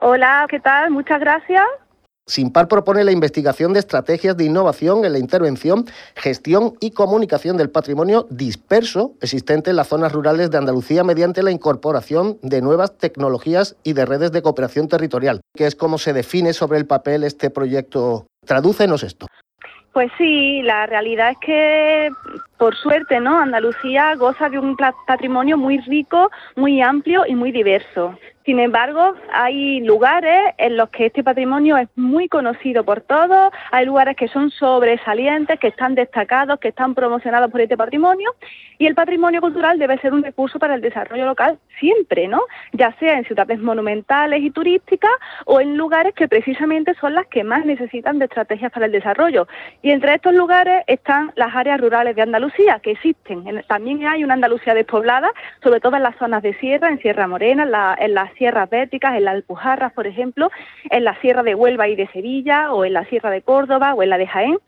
Hola, 0.00 0.46
¿qué 0.50 0.60
tal? 0.60 0.90
Muchas 0.90 1.18
gracias. 1.18 1.64
Simpar 2.28 2.66
propone 2.66 3.04
la 3.04 3.12
investigación 3.12 3.72
de 3.72 3.78
estrategias 3.78 4.36
de 4.36 4.44
innovación 4.46 5.04
en 5.04 5.12
la 5.12 5.20
intervención, 5.20 5.84
gestión 6.16 6.74
y 6.80 6.90
comunicación 6.90 7.56
del 7.56 7.70
patrimonio 7.70 8.26
disperso 8.30 9.12
existente 9.20 9.70
en 9.70 9.76
las 9.76 9.86
zonas 9.86 10.10
rurales 10.10 10.50
de 10.50 10.58
Andalucía 10.58 11.04
mediante 11.04 11.44
la 11.44 11.52
incorporación 11.52 12.38
de 12.42 12.62
nuevas 12.62 12.98
tecnologías 12.98 13.76
y 13.84 13.92
de 13.92 14.06
redes 14.06 14.32
de 14.32 14.42
cooperación 14.42 14.88
territorial, 14.88 15.40
que 15.54 15.66
es 15.66 15.76
como 15.76 15.98
se 15.98 16.12
define 16.12 16.52
sobre 16.52 16.78
el 16.78 16.86
papel 16.86 17.22
este 17.22 17.48
proyecto. 17.48 18.26
Tradúcenos 18.44 19.04
esto. 19.04 19.28
Pues 19.92 20.10
sí, 20.18 20.62
la 20.62 20.86
realidad 20.86 21.30
es 21.30 21.38
que, 21.38 22.10
por 22.58 22.74
suerte, 22.74 23.20
¿no? 23.20 23.38
Andalucía 23.38 24.16
goza 24.16 24.48
de 24.48 24.58
un 24.58 24.76
patrimonio 25.06 25.56
muy 25.56 25.78
rico, 25.78 26.28
muy 26.56 26.82
amplio 26.82 27.24
y 27.24 27.36
muy 27.36 27.52
diverso. 27.52 28.18
Sin 28.46 28.60
embargo, 28.60 29.14
hay 29.32 29.80
lugares 29.80 30.54
en 30.58 30.76
los 30.76 30.88
que 30.90 31.06
este 31.06 31.24
patrimonio 31.24 31.76
es 31.76 31.88
muy 31.96 32.28
conocido 32.28 32.84
por 32.84 33.00
todos, 33.00 33.52
hay 33.72 33.84
lugares 33.84 34.16
que 34.16 34.28
son 34.28 34.50
sobresalientes, 34.52 35.58
que 35.58 35.66
están 35.66 35.96
destacados, 35.96 36.60
que 36.60 36.68
están 36.68 36.94
promocionados 36.94 37.50
por 37.50 37.60
este 37.60 37.76
patrimonio, 37.76 38.30
y 38.78 38.86
el 38.86 38.94
patrimonio 38.94 39.40
cultural 39.40 39.80
debe 39.80 39.98
ser 39.98 40.12
un 40.12 40.22
recurso 40.22 40.60
para 40.60 40.76
el 40.76 40.80
desarrollo 40.80 41.26
local 41.26 41.58
siempre, 41.80 42.28
¿no? 42.28 42.40
Ya 42.72 42.94
sea 43.00 43.18
en 43.18 43.24
ciudades 43.24 43.58
monumentales 43.58 44.40
y 44.42 44.50
turísticas 44.50 45.10
o 45.44 45.60
en 45.60 45.76
lugares 45.76 46.14
que 46.14 46.28
precisamente 46.28 46.94
son 47.00 47.14
las 47.14 47.26
que 47.26 47.42
más 47.42 47.64
necesitan 47.66 48.18
de 48.20 48.26
estrategias 48.26 48.70
para 48.70 48.86
el 48.86 48.92
desarrollo. 48.92 49.48
Y 49.82 49.90
entre 49.90 50.14
estos 50.14 50.34
lugares 50.34 50.84
están 50.86 51.32
las 51.34 51.54
áreas 51.54 51.80
rurales 51.80 52.14
de 52.14 52.22
Andalucía, 52.22 52.78
que 52.80 52.92
existen. 52.92 53.46
En- 53.48 53.64
También 53.66 54.06
hay 54.06 54.22
una 54.22 54.34
Andalucía 54.34 54.72
despoblada, 54.74 55.32
sobre 55.64 55.80
todo 55.80 55.96
en 55.96 56.04
las 56.04 56.16
zonas 56.16 56.42
de 56.42 56.54
sierra, 56.60 56.88
en 56.88 57.00
Sierra 57.00 57.26
Morena, 57.26 57.64
en, 57.64 57.70
la- 57.72 57.96
en 57.98 58.14
las 58.14 58.32
sierras 58.36 58.70
béticas, 58.70 59.16
en 59.16 59.24
las 59.24 59.34
Alpujarras, 59.34 59.92
por 59.92 60.06
ejemplo, 60.06 60.50
en 60.90 61.04
la 61.04 61.18
sierra 61.20 61.42
de 61.42 61.54
Huelva 61.54 61.88
y 61.88 61.96
de 61.96 62.08
Sevilla, 62.08 62.72
o 62.72 62.84
en 62.84 62.92
la 62.92 63.04
sierra 63.06 63.30
de 63.30 63.42
Córdoba, 63.42 63.94
o 63.94 64.02
en 64.02 64.10
la 64.10 64.18
de 64.18 64.26
Jaén. 64.26 64.58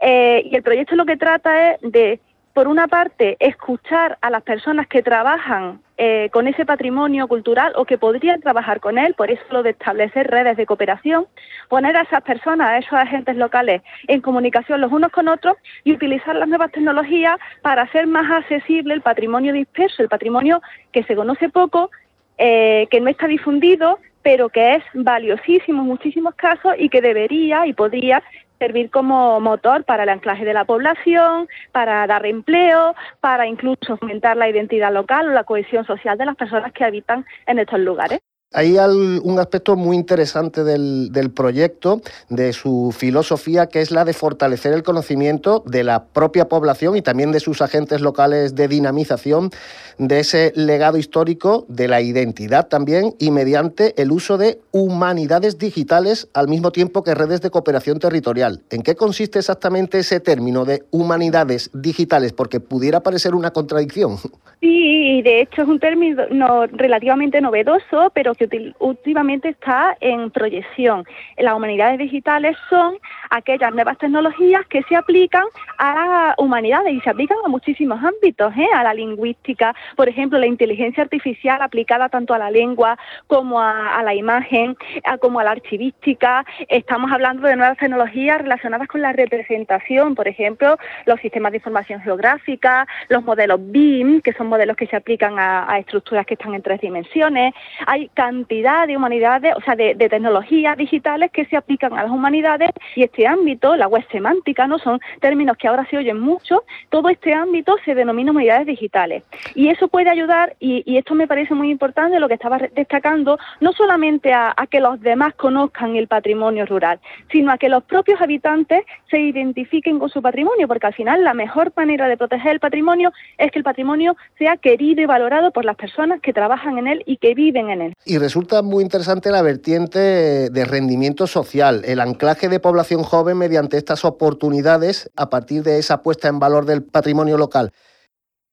Eh, 0.00 0.42
y 0.50 0.56
el 0.56 0.62
proyecto 0.62 0.96
lo 0.96 1.06
que 1.06 1.16
trata 1.16 1.72
es 1.72 1.80
de, 1.80 2.20
por 2.52 2.68
una 2.68 2.88
parte, 2.88 3.36
escuchar 3.40 4.18
a 4.20 4.30
las 4.30 4.42
personas 4.42 4.86
que 4.86 5.02
trabajan 5.02 5.80
eh, 5.96 6.28
con 6.32 6.48
ese 6.48 6.66
patrimonio 6.66 7.28
cultural 7.28 7.72
o 7.76 7.84
que 7.84 7.98
podrían 7.98 8.40
trabajar 8.40 8.80
con 8.80 8.98
él, 8.98 9.14
por 9.14 9.30
eso 9.30 9.42
lo 9.50 9.62
de 9.62 9.70
establecer 9.70 10.26
redes 10.26 10.56
de 10.56 10.66
cooperación, 10.66 11.28
poner 11.68 11.96
a 11.96 12.02
esas 12.02 12.20
personas, 12.22 12.66
a 12.66 12.78
esos 12.78 12.94
agentes 12.94 13.36
locales 13.36 13.80
en 14.08 14.20
comunicación 14.20 14.80
los 14.80 14.90
unos 14.90 15.12
con 15.12 15.28
otros 15.28 15.56
y 15.84 15.92
utilizar 15.92 16.34
las 16.34 16.48
nuevas 16.48 16.72
tecnologías 16.72 17.38
para 17.62 17.82
hacer 17.82 18.08
más 18.08 18.28
accesible 18.28 18.92
el 18.92 19.02
patrimonio 19.02 19.52
disperso, 19.52 20.02
el 20.02 20.08
patrimonio 20.08 20.60
que 20.90 21.04
se 21.04 21.14
conoce 21.14 21.48
poco, 21.48 21.92
eh, 22.38 22.86
que 22.90 23.00
no 23.00 23.10
está 23.10 23.26
difundido, 23.26 23.98
pero 24.22 24.48
que 24.48 24.76
es 24.76 24.84
valiosísimo 24.94 25.82
en 25.82 25.88
muchísimos 25.88 26.34
casos 26.34 26.74
y 26.78 26.88
que 26.88 27.00
debería 27.00 27.66
y 27.66 27.72
podría 27.72 28.22
servir 28.58 28.90
como 28.90 29.40
motor 29.40 29.84
para 29.84 30.04
el 30.04 30.08
anclaje 30.08 30.44
de 30.44 30.54
la 30.54 30.64
población, 30.64 31.48
para 31.72 32.06
dar 32.06 32.24
empleo, 32.24 32.94
para 33.20 33.46
incluso 33.46 33.96
fomentar 33.98 34.36
la 34.36 34.48
identidad 34.48 34.92
local 34.92 35.28
o 35.28 35.32
la 35.32 35.44
cohesión 35.44 35.84
social 35.84 36.16
de 36.16 36.26
las 36.26 36.36
personas 36.36 36.72
que 36.72 36.84
habitan 36.84 37.26
en 37.46 37.58
estos 37.58 37.80
lugares. 37.80 38.20
Hay 38.56 38.78
un 38.78 39.38
aspecto 39.40 39.74
muy 39.74 39.96
interesante 39.96 40.62
del, 40.62 41.32
proyecto, 41.34 42.00
de 42.28 42.52
su 42.52 42.94
filosofía, 42.96 43.66
que 43.66 43.80
es 43.80 43.90
la 43.90 44.04
de 44.04 44.12
fortalecer 44.12 44.72
el 44.72 44.84
conocimiento 44.84 45.64
de 45.66 45.82
la 45.82 46.04
propia 46.04 46.48
población 46.48 46.96
y 46.96 47.02
también 47.02 47.32
de 47.32 47.40
sus 47.40 47.60
agentes 47.62 48.00
locales 48.00 48.54
de 48.54 48.68
dinamización 48.68 49.50
de 49.98 50.20
ese 50.20 50.52
legado 50.54 50.98
histórico, 50.98 51.66
de 51.68 51.88
la 51.88 52.00
identidad 52.00 52.68
también 52.68 53.16
y 53.18 53.32
mediante 53.32 54.00
el 54.00 54.12
uso 54.12 54.38
de 54.38 54.60
humanidades 54.70 55.58
digitales 55.58 56.28
al 56.32 56.46
mismo 56.46 56.70
tiempo 56.70 57.02
que 57.02 57.14
redes 57.16 57.40
de 57.40 57.50
cooperación 57.50 57.98
territorial. 57.98 58.62
¿En 58.70 58.82
qué 58.82 58.94
consiste 58.94 59.40
exactamente 59.40 59.98
ese 59.98 60.20
término 60.20 60.64
de 60.64 60.84
humanidades 60.92 61.70
digitales? 61.74 62.32
Porque 62.32 62.60
pudiera 62.60 63.00
parecer 63.00 63.34
una 63.34 63.50
contradicción. 63.50 64.16
Sí, 64.60 65.20
de 65.22 65.42
hecho 65.42 65.62
es 65.62 65.68
un 65.68 65.78
término 65.78 66.66
relativamente 66.72 67.40
novedoso, 67.40 68.10
pero 68.14 68.34
que 68.34 68.43
últimamente 68.78 69.48
está 69.48 69.96
en 70.00 70.30
proyección. 70.30 71.04
Las 71.36 71.54
humanidades 71.54 71.98
digitales 71.98 72.56
son 72.68 72.98
aquellas 73.30 73.72
nuevas 73.74 73.98
tecnologías 73.98 74.66
que 74.66 74.82
se 74.84 74.96
aplican 74.96 75.44
a 75.78 76.34
humanidades 76.38 76.94
y 76.94 77.00
se 77.00 77.10
aplican 77.10 77.38
a 77.44 77.48
muchísimos 77.48 78.02
ámbitos, 78.02 78.52
¿eh? 78.56 78.68
a 78.74 78.82
la 78.82 78.94
lingüística, 78.94 79.74
por 79.96 80.08
ejemplo, 80.08 80.38
la 80.38 80.46
inteligencia 80.46 81.02
artificial 81.02 81.60
aplicada 81.62 82.08
tanto 82.08 82.34
a 82.34 82.38
la 82.38 82.50
lengua 82.50 82.98
como 83.26 83.60
a, 83.60 84.02
la 84.02 84.14
imagen, 84.14 84.76
como 85.20 85.40
a 85.40 85.44
la 85.44 85.52
archivística. 85.52 86.44
Estamos 86.68 87.10
hablando 87.12 87.46
de 87.46 87.56
nuevas 87.56 87.78
tecnologías 87.78 88.40
relacionadas 88.40 88.88
con 88.88 89.02
la 89.02 89.12
representación, 89.12 90.14
por 90.14 90.28
ejemplo, 90.28 90.76
los 91.06 91.20
sistemas 91.20 91.52
de 91.52 91.58
información 91.58 92.00
geográfica, 92.00 92.86
los 93.08 93.24
modelos 93.24 93.60
BIM, 93.60 94.20
que 94.20 94.32
son 94.32 94.48
modelos 94.48 94.76
que 94.76 94.86
se 94.86 94.96
aplican 94.96 95.38
a, 95.38 95.78
estructuras 95.78 96.26
que 96.26 96.34
están 96.34 96.54
en 96.54 96.62
tres 96.62 96.80
dimensiones. 96.80 97.52
Hay 97.86 98.08
cantidad 98.34 98.86
de 98.88 98.96
humanidades, 98.96 99.54
o 99.56 99.60
sea, 99.60 99.76
de, 99.76 99.94
tecnologías 99.94 100.76
digitales 100.76 101.30
que 101.30 101.44
se 101.46 101.56
aplican 101.56 101.92
a 101.96 102.02
las 102.02 102.10
humanidades 102.10 102.70
y 102.96 103.04
este 103.04 103.26
ámbito, 103.26 103.76
la 103.76 103.86
web 103.86 104.04
semántica, 104.10 104.66
no 104.66 104.78
son 104.78 105.00
términos 105.20 105.56
que 105.56 105.68
ahora 105.68 105.86
se 105.88 105.96
oyen 105.96 106.18
mucho, 106.18 106.64
todo 106.90 107.08
este 107.08 107.32
ámbito 107.32 107.76
se 107.84 107.94
denomina 107.94 108.32
humanidades 108.32 108.66
digitales. 108.66 109.22
Y 109.54 109.68
eso 109.68 109.88
puede 109.88 110.10
ayudar, 110.10 110.56
y, 110.58 110.96
esto 110.96 111.14
me 111.14 111.26
parece 111.26 111.54
muy 111.54 111.70
importante, 111.70 112.18
lo 112.18 112.28
que 112.28 112.34
estaba 112.34 112.58
destacando, 112.58 113.38
no 113.60 113.72
solamente 113.72 114.32
a, 114.32 114.54
que 114.70 114.80
los 114.80 115.00
demás 115.00 115.34
conozcan 115.34 115.94
el 115.94 116.08
patrimonio 116.08 116.66
rural, 116.66 116.98
sino 117.30 117.52
a 117.52 117.58
que 117.58 117.68
los 117.68 117.84
propios 117.84 118.20
habitantes 118.20 118.84
se 119.10 119.20
identifiquen 119.20 119.98
con 119.98 120.08
su 120.08 120.20
patrimonio, 120.22 120.66
porque 120.66 120.86
al 120.86 120.94
final 120.94 121.22
la 121.22 121.34
mejor 121.34 121.72
manera 121.76 122.08
de 122.08 122.16
proteger 122.16 122.52
el 122.52 122.60
patrimonio 122.60 123.12
es 123.38 123.50
que 123.52 123.58
el 123.58 123.64
patrimonio 123.64 124.16
sea 124.38 124.56
querido 124.56 125.02
y 125.02 125.06
valorado 125.06 125.52
por 125.52 125.64
las 125.64 125.76
personas 125.76 126.20
que 126.20 126.32
trabajan 126.32 126.78
en 126.78 126.88
él 126.88 127.02
y 127.06 127.18
que 127.18 127.34
viven 127.34 127.70
en 127.70 127.82
él. 127.82 127.94
Y 128.04 128.13
resulta 128.18 128.62
muy 128.62 128.82
interesante 128.82 129.30
la 129.30 129.42
vertiente 129.42 130.50
de 130.50 130.64
rendimiento 130.64 131.26
social, 131.26 131.82
el 131.84 132.00
anclaje 132.00 132.48
de 132.48 132.60
población 132.60 133.02
joven 133.02 133.38
mediante 133.38 133.76
estas 133.76 134.04
oportunidades 134.04 135.10
a 135.16 135.30
partir 135.30 135.62
de 135.62 135.78
esa 135.78 136.02
puesta 136.02 136.28
en 136.28 136.38
valor 136.38 136.66
del 136.66 136.82
patrimonio 136.82 137.36
local. 137.36 137.72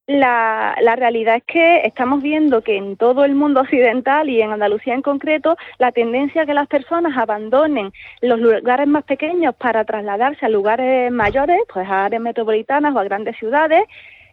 La, 0.07 0.75
realidad 0.97 1.37
es 1.37 1.43
que 1.45 1.81
estamos 1.85 2.21
viendo 2.21 2.61
que 2.61 2.75
en 2.75 2.97
todo 2.97 3.23
el 3.23 3.33
mundo 3.33 3.61
occidental 3.61 4.29
y 4.29 4.41
en 4.41 4.51
Andalucía 4.51 4.93
en 4.93 5.01
concreto, 5.01 5.55
la 5.77 5.91
tendencia 5.91 6.41
a 6.41 6.45
que 6.45 6.53
las 6.53 6.67
personas 6.67 7.17
abandonen 7.17 7.91
los 8.21 8.39
lugares 8.39 8.87
más 8.87 9.03
pequeños 9.05 9.55
para 9.55 9.85
trasladarse 9.85 10.45
a 10.45 10.49
lugares 10.49 11.11
mayores, 11.11 11.59
pues 11.73 11.87
a 11.87 12.05
áreas 12.05 12.21
metropolitanas 12.21 12.93
o 12.93 12.99
a 12.99 13.03
grandes 13.05 13.37
ciudades, 13.37 13.83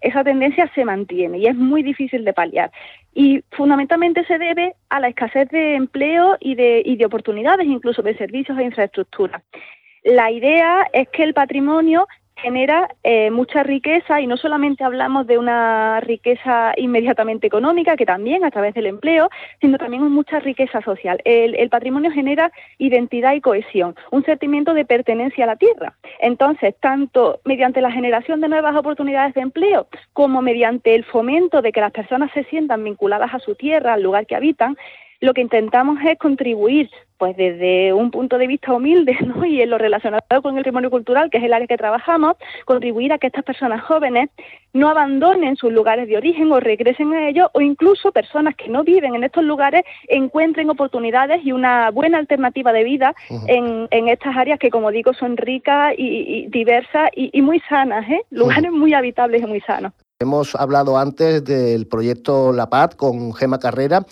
esa 0.01 0.25
tendencia 0.25 0.71
se 0.75 0.85
mantiene 0.85 1.39
y 1.39 1.47
es 1.47 1.57
muy 1.57 1.83
difícil 1.83 2.25
de 2.25 2.33
paliar. 2.33 2.71
Y 3.15 3.43
fundamentalmente 3.51 4.25
se 4.25 4.39
debe 4.39 4.75
a 4.89 5.01
la 5.01 5.09
escasez 5.09 5.49
de 5.51 5.75
empleo 5.75 6.37
y 6.41 6.55
de, 6.55 6.83
y 6.85 6.97
de 6.97 7.07
oportunidades, 7.07 7.67
incluso 7.67 8.03
de 8.03 8.17
servicios 8.17 8.59
e 8.59 8.65
infraestructura. 8.65 9.43
La 10.05 10.31
idea 10.31 10.87
es 10.93 11.09
que 11.09 11.25
el 11.25 11.35
patrimonio 11.35 12.07
genera 12.43 12.89
eh, 13.03 13.31
mucha 13.31 13.63
riqueza 13.63 14.21
y 14.21 14.27
no 14.27 14.37
solamente 14.37 14.85
hablamos 14.85 15.27
de 15.27 15.39
una 15.39 16.01
riqueza 16.01 16.73
inmediatamente 16.77 17.47
económica, 17.47 17.97
que 17.97 18.07
también 18.07 18.45
a 18.45 18.51
través 18.51 18.75
del 18.75 18.87
empleo, 18.87 19.29
sino 19.61 19.79
también 19.79 20.03
mucha 20.11 20.39
riqueza 20.41 20.81
social. 20.83 21.21
El, 21.25 21.69
patrimonio 21.69 22.11
genera 22.11 22.51
identidad 22.79 23.35
y 23.35 23.41
cohesión, 23.41 23.95
un 24.11 24.25
sentimiento 24.25 24.73
de 24.73 24.85
pertenencia 24.85 25.45
a 25.45 25.49
la 25.49 25.57
tierra. 25.57 25.95
Entonces, 26.21 26.75
tanto 26.81 27.41
mediante 27.45 27.81
la 27.81 27.93
generación 27.93 28.41
de 28.41 28.49
nuevas 28.49 28.75
oportunidades 28.75 29.35
de 29.35 29.43
empleo 29.43 29.87
como 30.13 30.41
mediante 30.41 30.95
el 30.95 31.05
fomento 31.05 31.61
de 31.61 31.73
que 31.73 31.81
las 31.81 31.93
personas 31.93 32.31
se 32.33 32.45
sientan 32.45 32.85
vinculadas 32.85 33.35
a 33.35 33.39
su 33.39 33.55
tierra, 33.55 33.95
al 33.95 34.03
lugar 34.03 34.27
que 34.27 34.37
habitan, 34.37 34.77
lo 35.21 35.35
que 35.35 35.41
intentamos 35.41 35.99
es 36.05 36.19
contribuir 36.19 36.91
pues 37.19 37.37
desde 37.37 37.93
un 37.93 38.13
punto 38.13 38.39
de 38.39 38.47
vista 38.47 38.73
humilde 38.73 39.17
¿no? 39.27 39.45
y 39.45 39.61
en 39.61 39.71
lo 39.71 39.79
relacionado 39.79 40.23
con 40.41 40.57
el 40.57 40.63
patrimonio 40.63 40.91
cultural, 40.91 41.31
que 41.31 41.39
es 41.39 41.45
el 41.45 41.53
área 41.53 41.67
que 41.67 41.77
trabajamos, 41.77 42.37
contribuir 42.65 43.13
a 43.13 43.19
que 43.19 43.27
estas 43.27 43.45
personas 43.45 43.83
jóvenes 43.83 44.31
no 44.73 44.89
abandonen 44.89 45.57
sus 45.57 45.73
lugares 45.73 46.09
de 46.09 46.17
origen 46.17 46.53
o 46.53 46.61
regresen 46.61 47.13
a 47.13 47.29
ellos, 47.29 47.49
o 47.55 47.61
incluso 47.61 48.13
personas 48.13 48.55
que 48.55 48.69
no 48.69 48.85
viven 48.85 49.17
en 49.17 49.25
estos 49.25 49.43
lugares 49.43 49.83
encuentren 50.07 50.71
oportunidades 50.71 51.45
y 51.45 51.53
una 51.53 51.91
buena 51.91 52.19
alternativa 52.19 52.73
de 52.73 52.85
vida 52.85 53.15
en, 53.49 53.89
estas 54.09 54.37
áreas 54.37 54.59
que, 54.59 54.71
como 54.71 54.91
digo, 54.91 55.13
son 55.15 55.37
ricas 55.37 55.95
y, 55.99 56.47
diversas 56.49 57.11
y, 57.15 57.43
muy 57.43 57.61
sanas, 57.69 58.09
¿eh? 58.09 58.23
lugares 58.31 58.71
muy 58.71 58.95
habitables 58.95 59.43
y 59.43 59.47
muy 59.47 59.61
sanos. 59.63 59.93
Hemos 60.21 60.55
hablado 60.57 60.99
antes 60.99 61.45
del 61.45 61.87
proyecto 61.87 62.53
La 62.53 62.69
Paz 62.69 62.97
con 62.97 63.33
Gema 63.33 63.59
Carrera. 63.59 64.05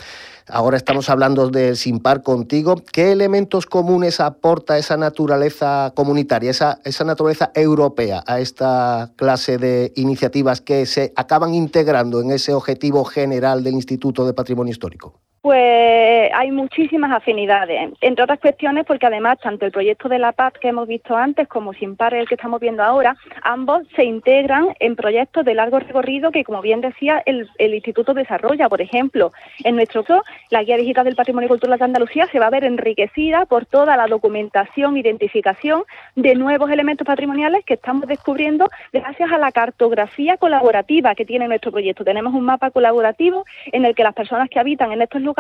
Ahora 0.49 0.77
estamos 0.77 1.11
hablando 1.11 1.51
del 1.51 1.77
Simpar 1.77 2.23
contigo. 2.23 2.77
¿Qué 2.93 3.11
elementos 3.11 3.67
comunes 3.67 4.21
aporta 4.21 4.79
esa 4.79 4.97
naturaleza 4.97 5.93
comunitaria, 5.97 6.53
esa, 6.53 6.79
esa 6.85 7.03
naturaleza 7.03 7.51
europea 7.53 8.23
a 8.29 8.39
esta 8.39 9.11
clase 9.17 9.59
de 9.59 9.93
iniciativas 9.97 10.61
que 10.61 10.87
se 10.87 11.13
acaban 11.17 11.53
integrando 11.53 12.21
en 12.21 12.31
ese 12.31 12.55
objetivo 12.55 13.05
general 13.05 13.65
del 13.65 13.75
Instituto 13.75 14.25
de 14.25 14.35
Patrimonio 14.35 14.71
Histórico? 14.71 15.21
Pues 15.47 16.33
hay 16.35 16.51
muchísimas 16.51 17.13
afinidades, 17.13 17.93
entre 18.01 18.25
otras 18.25 18.41
cuestiones 18.41 18.85
porque 18.85 19.07
además 19.07 19.39
tanto 19.41 19.65
el 19.65 19.71
proyecto 19.71 20.09
de 20.09 20.19
la 20.19 20.33
paz 20.33 20.55
que 20.61 20.67
hemos 20.67 20.89
visto 20.89 21.17
antes 21.17 21.47
como 21.47 21.73
Simpar 21.73 22.15
el 22.15 22.27
que 22.27 22.35
estamos 22.35 22.59
viendo 22.59 22.83
ahora, 22.83 23.17
ambos 23.43 23.85
se 23.95 24.03
integran 24.03 24.75
en 24.81 24.97
proyectos 24.97 25.45
de 25.45 25.55
largo 25.55 25.79
recorrido 25.79 26.33
que 26.33 26.43
como 26.43 26.63
bien 26.63 26.81
decía 26.81 27.23
el, 27.27 27.49
Instituto 27.61 28.13
desarrolla. 28.13 28.69
Por 28.69 28.81
ejemplo, 28.81 29.33
en 29.63 29.77
nuestro 29.77 30.03
caso, 30.03 30.25
la 30.51 30.65
Guía 30.65 30.79
Digital 30.79 31.05
del 31.05 31.15
Patrimonio 31.15 31.49
Cultural 31.49 31.79
de 31.79 31.85
Andalucía 31.85 32.27
se 32.33 32.41
va 32.41 32.47
a 32.47 32.51
ver 32.51 32.65
enriquecida 32.65 33.47
por 33.47 33.67
toda 33.67 33.97
la 33.97 34.09
documentación, 34.09 34.97
identificación 34.97 35.85
de 36.17 36.35
nuevos 36.35 36.73
elementos 36.73 37.07
patrimoniales 37.07 37.65
que 37.65 37.75
estamos 37.75 38.09
descubriendo 38.09 38.69
gracias 38.93 39.31
a 39.31 39.39
la 39.39 39.53
cartografía 39.53 40.39
colaborativa 40.39 41.15
que 41.15 41.25
tiene 41.25 41.47
nuestro 41.47 41.71
proyecto. 41.71 42.03
Tenemos 42.03 42.35
un 42.35 42.45
mapa 42.45 42.73
colaborativo 42.73 43.45
en 43.71 43.85
el 43.85 43.95
que 43.95 44.03
las 44.03 44.15
personas 44.15 44.51
que 44.51 44.59
habitan 44.59 44.91
en 44.91 45.03
estos 45.03 45.23
lugares 45.23 45.36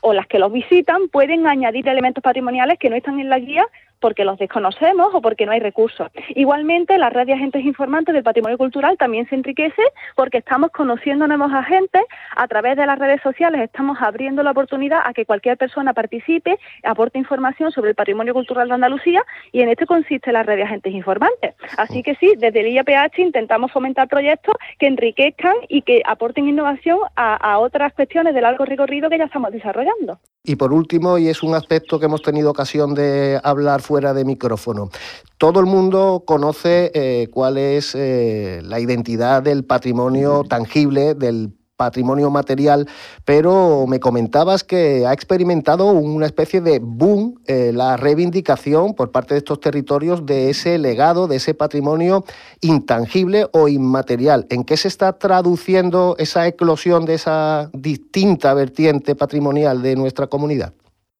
o 0.00 0.12
las 0.12 0.26
que 0.26 0.38
los 0.38 0.52
visitan 0.52 1.08
pueden 1.08 1.46
añadir 1.46 1.88
elementos 1.88 2.22
patrimoniales 2.22 2.78
que 2.78 2.90
no 2.90 2.96
están 2.96 3.20
en 3.20 3.30
la 3.30 3.38
guía 3.38 3.66
porque 4.00 4.24
los 4.24 4.38
desconocemos 4.38 5.14
o 5.14 5.20
porque 5.20 5.46
no 5.46 5.52
hay 5.52 5.60
recursos. 5.60 6.08
Igualmente, 6.30 6.98
la 6.98 7.10
red 7.10 7.26
de 7.26 7.34
agentes 7.34 7.64
informantes 7.64 8.14
del 8.14 8.22
patrimonio 8.22 8.58
cultural 8.58 8.96
también 8.98 9.28
se 9.28 9.34
enriquece 9.34 9.82
porque 10.14 10.38
estamos 10.38 10.70
conociendo 10.70 11.26
nuevos 11.26 11.52
agentes 11.52 12.02
a 12.36 12.46
través 12.48 12.76
de 12.76 12.86
las 12.86 12.98
redes 12.98 13.20
sociales, 13.22 13.62
estamos 13.62 13.98
abriendo 14.00 14.42
la 14.42 14.50
oportunidad 14.50 15.00
a 15.04 15.12
que 15.12 15.24
cualquier 15.24 15.56
persona 15.56 15.92
participe, 15.92 16.58
aporte 16.84 17.18
información 17.18 17.72
sobre 17.72 17.90
el 17.90 17.94
patrimonio 17.96 18.34
cultural 18.34 18.68
de 18.68 18.74
Andalucía 18.74 19.24
y 19.52 19.60
en 19.62 19.68
esto 19.68 19.86
consiste 19.86 20.32
la 20.32 20.42
red 20.42 20.56
de 20.56 20.64
agentes 20.64 20.92
informantes. 20.92 21.54
Así 21.76 22.02
que 22.02 22.14
sí, 22.16 22.34
desde 22.38 22.60
el 22.60 22.68
IAPH 22.68 23.18
intentamos 23.18 23.72
fomentar 23.72 24.08
proyectos 24.08 24.54
que 24.78 24.86
enriquezcan 24.86 25.54
y 25.68 25.82
que 25.82 26.02
aporten 26.04 26.48
innovación 26.48 26.98
a, 27.16 27.36
a 27.36 27.58
otras 27.58 27.92
cuestiones 27.94 28.34
de 28.34 28.40
largo 28.40 28.64
recorrido 28.64 29.10
que 29.10 29.18
ya 29.18 29.24
estamos 29.24 29.52
desarrollando. 29.52 30.18
Y 30.44 30.54
por 30.54 30.72
último, 30.72 31.18
y 31.18 31.28
es 31.28 31.42
un 31.42 31.54
aspecto 31.54 31.98
que 31.98 32.06
hemos 32.06 32.22
tenido 32.22 32.50
ocasión 32.50 32.94
de 32.94 33.40
hablar 33.42 33.82
fuera 33.86 34.12
de 34.12 34.24
micrófono, 34.24 34.90
todo 35.38 35.60
el 35.60 35.66
mundo 35.66 36.24
conoce 36.26 36.90
eh, 36.94 37.28
cuál 37.32 37.56
es 37.56 37.94
eh, 37.94 38.60
la 38.64 38.80
identidad 38.80 39.42
del 39.42 39.64
patrimonio 39.64 40.42
tangible, 40.48 41.14
del 41.14 41.52
patrimonio 41.76 42.30
material, 42.30 42.88
pero 43.24 43.86
me 43.86 44.00
comentabas 44.00 44.64
que 44.64 45.06
ha 45.06 45.12
experimentado 45.12 45.86
una 45.92 46.26
especie 46.26 46.60
de 46.60 46.80
boom 46.80 47.34
eh, 47.46 47.70
la 47.74 47.96
reivindicación 47.96 48.94
por 48.94 49.12
parte 49.12 49.34
de 49.34 49.38
estos 49.38 49.60
territorios 49.60 50.24
de 50.24 50.50
ese 50.50 50.78
legado, 50.78 51.28
de 51.28 51.36
ese 51.36 51.54
patrimonio 51.54 52.24
intangible 52.60 53.46
o 53.52 53.68
inmaterial. 53.68 54.46
¿En 54.50 54.64
qué 54.64 54.76
se 54.76 54.88
está 54.88 55.18
traduciendo 55.18 56.16
esa 56.18 56.46
eclosión 56.46 57.04
de 57.04 57.14
esa 57.14 57.70
distinta 57.72 58.54
vertiente 58.54 59.14
patrimonial 59.14 59.82
de 59.82 59.96
nuestra 59.96 60.26
comunidad? 60.26 60.72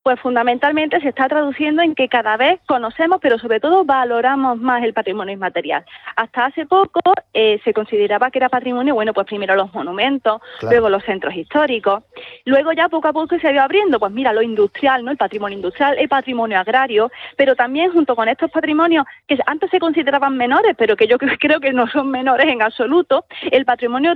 Pues 0.06 0.20
fundamentalmente 0.20 1.00
se 1.00 1.08
está 1.08 1.26
traduciendo 1.26 1.82
en 1.82 1.96
que 1.96 2.08
cada 2.08 2.36
vez 2.36 2.60
conocemos, 2.66 3.18
pero 3.20 3.40
sobre 3.40 3.58
todo 3.58 3.84
valoramos 3.84 4.56
más 4.56 4.84
el 4.84 4.92
patrimonio 4.92 5.34
inmaterial. 5.34 5.84
Hasta 6.14 6.44
hace 6.44 6.64
poco 6.64 7.00
eh, 7.34 7.60
se 7.64 7.74
consideraba 7.74 8.30
que 8.30 8.38
era 8.38 8.48
patrimonio, 8.48 8.94
bueno, 8.94 9.12
pues 9.12 9.26
primero 9.26 9.56
los 9.56 9.74
monumentos, 9.74 10.40
luego 10.62 10.88
los 10.90 11.02
centros 11.02 11.34
históricos, 11.34 12.04
luego 12.44 12.72
ya 12.72 12.88
poco 12.88 13.08
a 13.08 13.12
poco 13.12 13.36
se 13.36 13.48
ha 13.48 13.52
ido 13.52 13.62
abriendo, 13.62 13.98
pues 13.98 14.12
mira, 14.12 14.32
lo 14.32 14.42
industrial, 14.42 15.04
¿no? 15.04 15.10
El 15.10 15.16
patrimonio 15.16 15.56
industrial, 15.56 15.98
el 15.98 16.08
patrimonio 16.08 16.60
agrario, 16.60 17.10
pero 17.36 17.56
también 17.56 17.90
junto 17.90 18.14
con 18.14 18.28
estos 18.28 18.48
patrimonios 18.52 19.04
que 19.26 19.36
antes 19.44 19.70
se 19.70 19.80
consideraban 19.80 20.36
menores, 20.36 20.76
pero 20.78 20.94
que 20.94 21.08
yo 21.08 21.18
creo 21.40 21.58
que 21.58 21.72
no 21.72 21.88
son 21.88 22.12
menores 22.12 22.46
en 22.46 22.62
absoluto, 22.62 23.24
el 23.50 23.64
patrimonio 23.64 24.12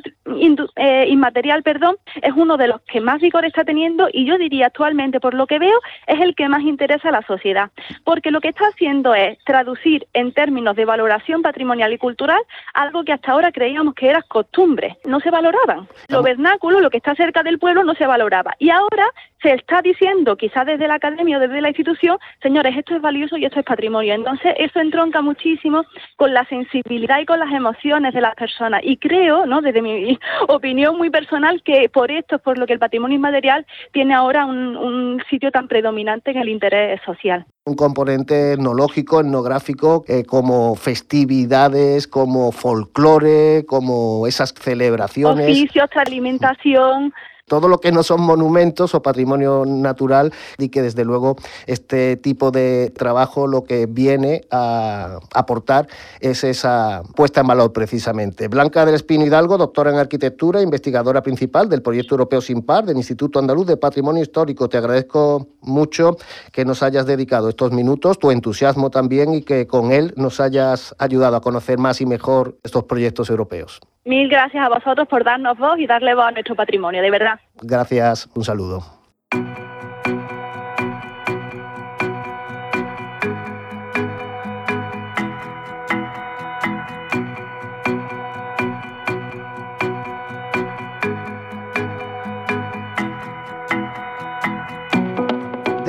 eh, 0.76 1.07
inmaterial, 1.09 1.64
perdón, 1.64 1.96
es 2.22 2.33
uno 2.37 2.57
de 2.57 2.68
los 2.68 2.81
que 2.83 3.00
más 3.00 3.20
vigor 3.20 3.44
está 3.44 3.64
teniendo 3.64 4.09
y 4.12 4.24
yo 4.24 4.38
diría 4.38 4.66
actualmente, 4.66 5.18
por 5.18 5.35
lo 5.35 5.48
que 5.48 5.59
veo, 5.59 5.79
es 6.06 6.20
el 6.20 6.34
que 6.34 6.48
más 6.48 6.62
interesa 6.62 7.08
a 7.08 7.12
la 7.12 7.22
sociedad, 7.22 7.70
porque 8.04 8.30
lo 8.30 8.40
que 8.40 8.48
está 8.48 8.66
haciendo 8.66 9.14
es 9.14 9.38
traducir 9.44 10.06
en 10.12 10.32
términos 10.32 10.76
de 10.76 10.84
valoración 10.84 11.42
patrimonial 11.42 11.92
y 11.92 11.98
cultural 11.98 12.40
algo 12.74 13.04
que 13.04 13.12
hasta 13.12 13.32
ahora 13.32 13.52
creíamos 13.52 13.94
que 13.94 14.08
era 14.08 14.22
costumbre, 14.22 14.98
no 15.04 15.20
se 15.20 15.30
valoraban. 15.30 15.88
Lo 16.08 16.22
vernáculo, 16.22 16.80
lo 16.80 16.90
que 16.90 16.98
está 16.98 17.14
cerca 17.14 17.42
del 17.42 17.58
pueblo, 17.58 17.84
no 17.84 17.94
se 17.94 18.06
valoraba. 18.06 18.54
Y 18.58 18.70
ahora 18.70 19.06
se 19.42 19.53
está 19.55 19.81
diciendo, 19.83 20.37
quizás 20.37 20.66
desde 20.66 20.87
la 20.87 20.94
academia 20.94 21.38
o 21.38 21.40
desde 21.40 21.61
la 21.61 21.68
institución, 21.68 22.18
señores, 22.42 22.76
esto 22.76 22.94
es 22.94 23.03
valioso 23.03 23.37
y 23.37 23.44
esto 23.44 23.61
es 23.61 23.64
patrimonio. 23.64 24.14
Entonces, 24.14 24.55
eso 24.59 24.81
entronca 24.81 25.22
muchísimo 25.22 25.85
con 26.16 26.35
la 26.35 26.44
sensibilidad 26.46 27.20
y 27.20 27.26
con 27.26 27.38
las 27.38 27.53
emociones 27.53 28.12
de 28.14 28.20
las 28.20 28.35
personas. 28.35 28.83
Y 28.85 28.96
creo, 28.96 29.46
¿no? 29.46 29.61
desde 29.62 29.83
mi 29.83 30.18
opinión 30.48 30.96
muy 30.96 31.11
personal, 31.11 31.62
que 31.62 31.88
por 31.88 32.11
esto 32.11 32.37
es 32.37 32.42
por 32.42 32.59
lo 32.59 32.66
que 32.66 32.74
el 32.74 32.79
patrimonio 32.79 33.16
inmaterial 33.16 33.66
tiene 33.92 34.14
ahora 34.14 34.46
un, 34.46 34.76
un 34.76 35.22
sitio 35.31 35.50
tan 35.50 35.68
predominante 35.68 36.31
en 36.31 36.38
el 36.38 36.48
interés 36.48 37.00
social 37.05 37.46
un 37.70 37.76
componente 37.76 38.55
etnológico, 38.55 39.20
etnográfico, 39.20 40.05
eh, 40.09 40.24
como 40.24 40.74
festividades, 40.74 42.09
como 42.09 42.53
folclore, 42.53 43.64
como 43.66 44.26
esas 44.26 44.53
celebraciones. 44.55 45.48
Oficios, 45.50 45.88
alimentación, 45.94 47.12
todo 47.50 47.66
lo 47.66 47.80
que 47.80 47.90
no 47.90 48.04
son 48.04 48.20
monumentos 48.20 48.94
o 48.94 49.02
patrimonio 49.02 49.64
natural 49.66 50.32
y 50.56 50.68
que 50.68 50.82
desde 50.82 51.04
luego 51.04 51.34
este 51.66 52.16
tipo 52.16 52.52
de 52.52 52.92
trabajo 52.94 53.48
lo 53.48 53.64
que 53.64 53.86
viene 53.86 54.42
a 54.52 55.18
aportar 55.34 55.88
es 56.20 56.44
esa 56.44 57.02
puesta 57.16 57.40
en 57.40 57.48
valor 57.48 57.72
precisamente. 57.72 58.46
Blanca 58.46 58.86
del 58.86 58.94
Espino 58.94 59.26
Hidalgo, 59.26 59.58
doctora 59.58 59.90
en 59.90 59.98
arquitectura, 59.98 60.62
investigadora 60.62 61.24
principal 61.24 61.68
del 61.68 61.82
proyecto 61.82 62.14
europeo 62.14 62.40
Sin 62.40 62.62
Par 62.62 62.84
del 62.84 62.98
Instituto 62.98 63.40
Andaluz 63.40 63.66
de 63.66 63.76
Patrimonio 63.76 64.22
Histórico. 64.22 64.68
Te 64.68 64.78
agradezco 64.78 65.48
mucho 65.60 66.18
que 66.52 66.64
nos 66.64 66.84
hayas 66.84 67.04
dedicado 67.04 67.48
estos 67.48 67.72
minutos, 67.72 68.20
tu 68.20 68.30
entusiasmo 68.30 68.90
también 68.90 69.34
y 69.34 69.42
que 69.42 69.66
con 69.66 69.90
él 69.90 70.14
nos 70.16 70.38
hayas 70.38 70.94
ayudado 70.98 71.34
a 71.34 71.40
conocer 71.40 71.78
más 71.78 72.00
y 72.00 72.06
mejor 72.06 72.58
estos 72.62 72.84
proyectos 72.84 73.28
europeos. 73.28 73.80
Mil 74.04 74.28
gracias 74.28 74.64
a 74.64 74.68
vosotros 74.68 75.06
por 75.08 75.24
darnos 75.24 75.58
voz 75.58 75.78
y 75.78 75.86
darle 75.86 76.14
voz 76.14 76.26
a 76.26 76.30
nuestro 76.30 76.54
patrimonio, 76.54 77.02
de 77.02 77.10
verdad. 77.10 77.38
Gracias, 77.62 78.28
un 78.34 78.44
saludo. 78.44 78.82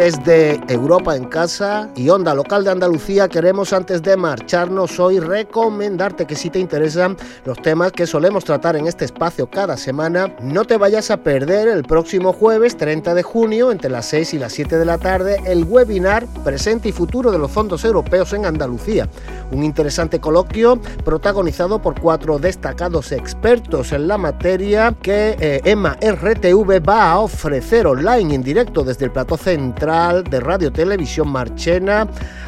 Desde 0.02 0.60
Europa 0.68 1.16
en 1.16 1.26
Casa 1.26 1.92
y 1.96 2.10
Onda 2.10 2.34
Local 2.34 2.64
de 2.64 2.72
Andalucía 2.72 3.28
queremos 3.28 3.72
antes 3.72 4.02
de 4.02 4.18
marcharnos 4.18 5.00
hoy 5.00 5.20
recomendarte 5.20 6.26
que 6.26 6.36
si 6.36 6.50
te 6.50 6.58
interesan 6.58 7.16
los 7.46 7.62
temas 7.62 7.92
que 7.92 8.08
solemos 8.08 8.44
tratar 8.44 8.76
en 8.76 8.88
este 8.88 9.06
espacio 9.06 9.48
cada 9.48 9.78
semana, 9.78 10.36
no 10.42 10.66
te 10.66 10.78
vayas 10.78 11.12
a 11.12 11.18
perder 11.18 11.68
el 11.68 11.84
próximo 11.84 12.34
jueves 12.34 12.78
30 12.78 13.14
de 13.14 13.22
junio 13.22 13.72
entre 13.72 13.92
las 13.92 14.08
6 14.08 14.34
y 14.34 14.40
las 14.40 14.54
7 14.54 14.80
de 14.80 14.86
la 14.86 14.98
tarde 14.98 15.40
el 15.46 15.66
webinar 15.66 16.26
Presente 16.44 16.90
y 16.90 16.94
Futuro 16.94 17.32
de 17.32 17.38
los 17.38 17.52
Fondos 17.52 17.86
Europeos 17.86 18.34
en 18.34 18.48
Andalucía. 18.48 19.08
Un 19.52 19.64
interesante 19.64 20.20
coloquio 20.20 20.82
protagonizado 21.06 21.80
por 21.80 22.00
cuatro 22.00 22.40
destacados 22.40 23.12
expertos 23.12 23.92
en 23.92 24.08
la 24.08 24.18
materia 24.18 24.96
que 25.00 25.36
eh, 25.40 25.62
Emma 25.64 25.96
RTV 26.02 26.82
va 26.90 27.12
a 27.12 27.20
ofrecer 27.20 27.86
online 27.86 28.34
en 28.34 28.42
directo 28.42 28.84
desde 28.84 29.06
el 29.06 29.12
plato 29.12 29.38
central 29.38 29.90
de 29.91 30.39
Radio 30.39 30.71
Televisión 30.71 31.27
Marchena 31.27 32.08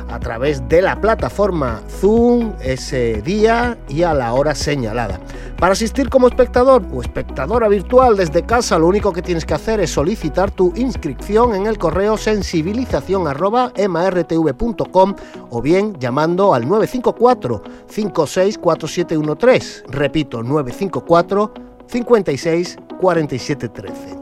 a 0.10 0.20
través 0.20 0.66
de 0.70 0.82
la 0.82 1.02
plataforma 1.02 1.82
Zoom 2.00 2.54
ese 2.62 3.22
día 3.22 3.78
y 3.90 4.04
a 4.04 4.14
la 4.14 4.32
hora 4.32 4.56
señalada. 4.56 5.20
Para 5.60 5.74
asistir 5.74 6.10
como 6.10 6.30
espectador 6.30 6.84
o 6.94 7.02
espectadora 7.02 7.68
virtual 7.68 8.16
desde 8.16 8.44
casa, 8.44 8.80
lo 8.80 8.88
único 8.88 9.12
que 9.12 9.22
tienes 9.22 9.44
que 9.44 9.56
hacer 9.56 9.82
es 9.82 9.90
solicitar 9.90 10.52
tu 10.52 10.72
inscripción 10.78 11.54
en 11.54 11.68
el 11.68 11.78
correo 11.78 12.16
sensibilización@mrtv.com 12.16 15.16
o 15.50 15.62
bien 15.62 16.00
llamando 16.00 16.54
al 16.54 16.66
954 16.66 17.62
564713. 17.90 19.84
Repito, 19.90 20.44
954 20.44 21.54
56 21.88 22.78
47 23.02 23.68
13. 23.68 24.13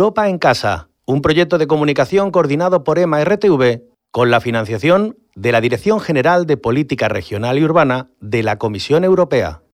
Europa 0.00 0.30
en 0.30 0.38
Casa, 0.38 0.88
un 1.04 1.20
proyecto 1.20 1.58
de 1.58 1.66
comunicación 1.66 2.30
coordinado 2.30 2.84
por 2.84 2.98
EMA 2.98 3.22
RTV 3.22 3.82
con 4.10 4.30
la 4.30 4.40
financiación 4.40 5.18
de 5.34 5.52
la 5.52 5.60
Dirección 5.60 6.00
General 6.00 6.46
de 6.46 6.56
Política 6.56 7.10
Regional 7.10 7.58
y 7.58 7.64
Urbana 7.64 8.08
de 8.18 8.42
la 8.42 8.56
Comisión 8.56 9.04
Europea. 9.04 9.60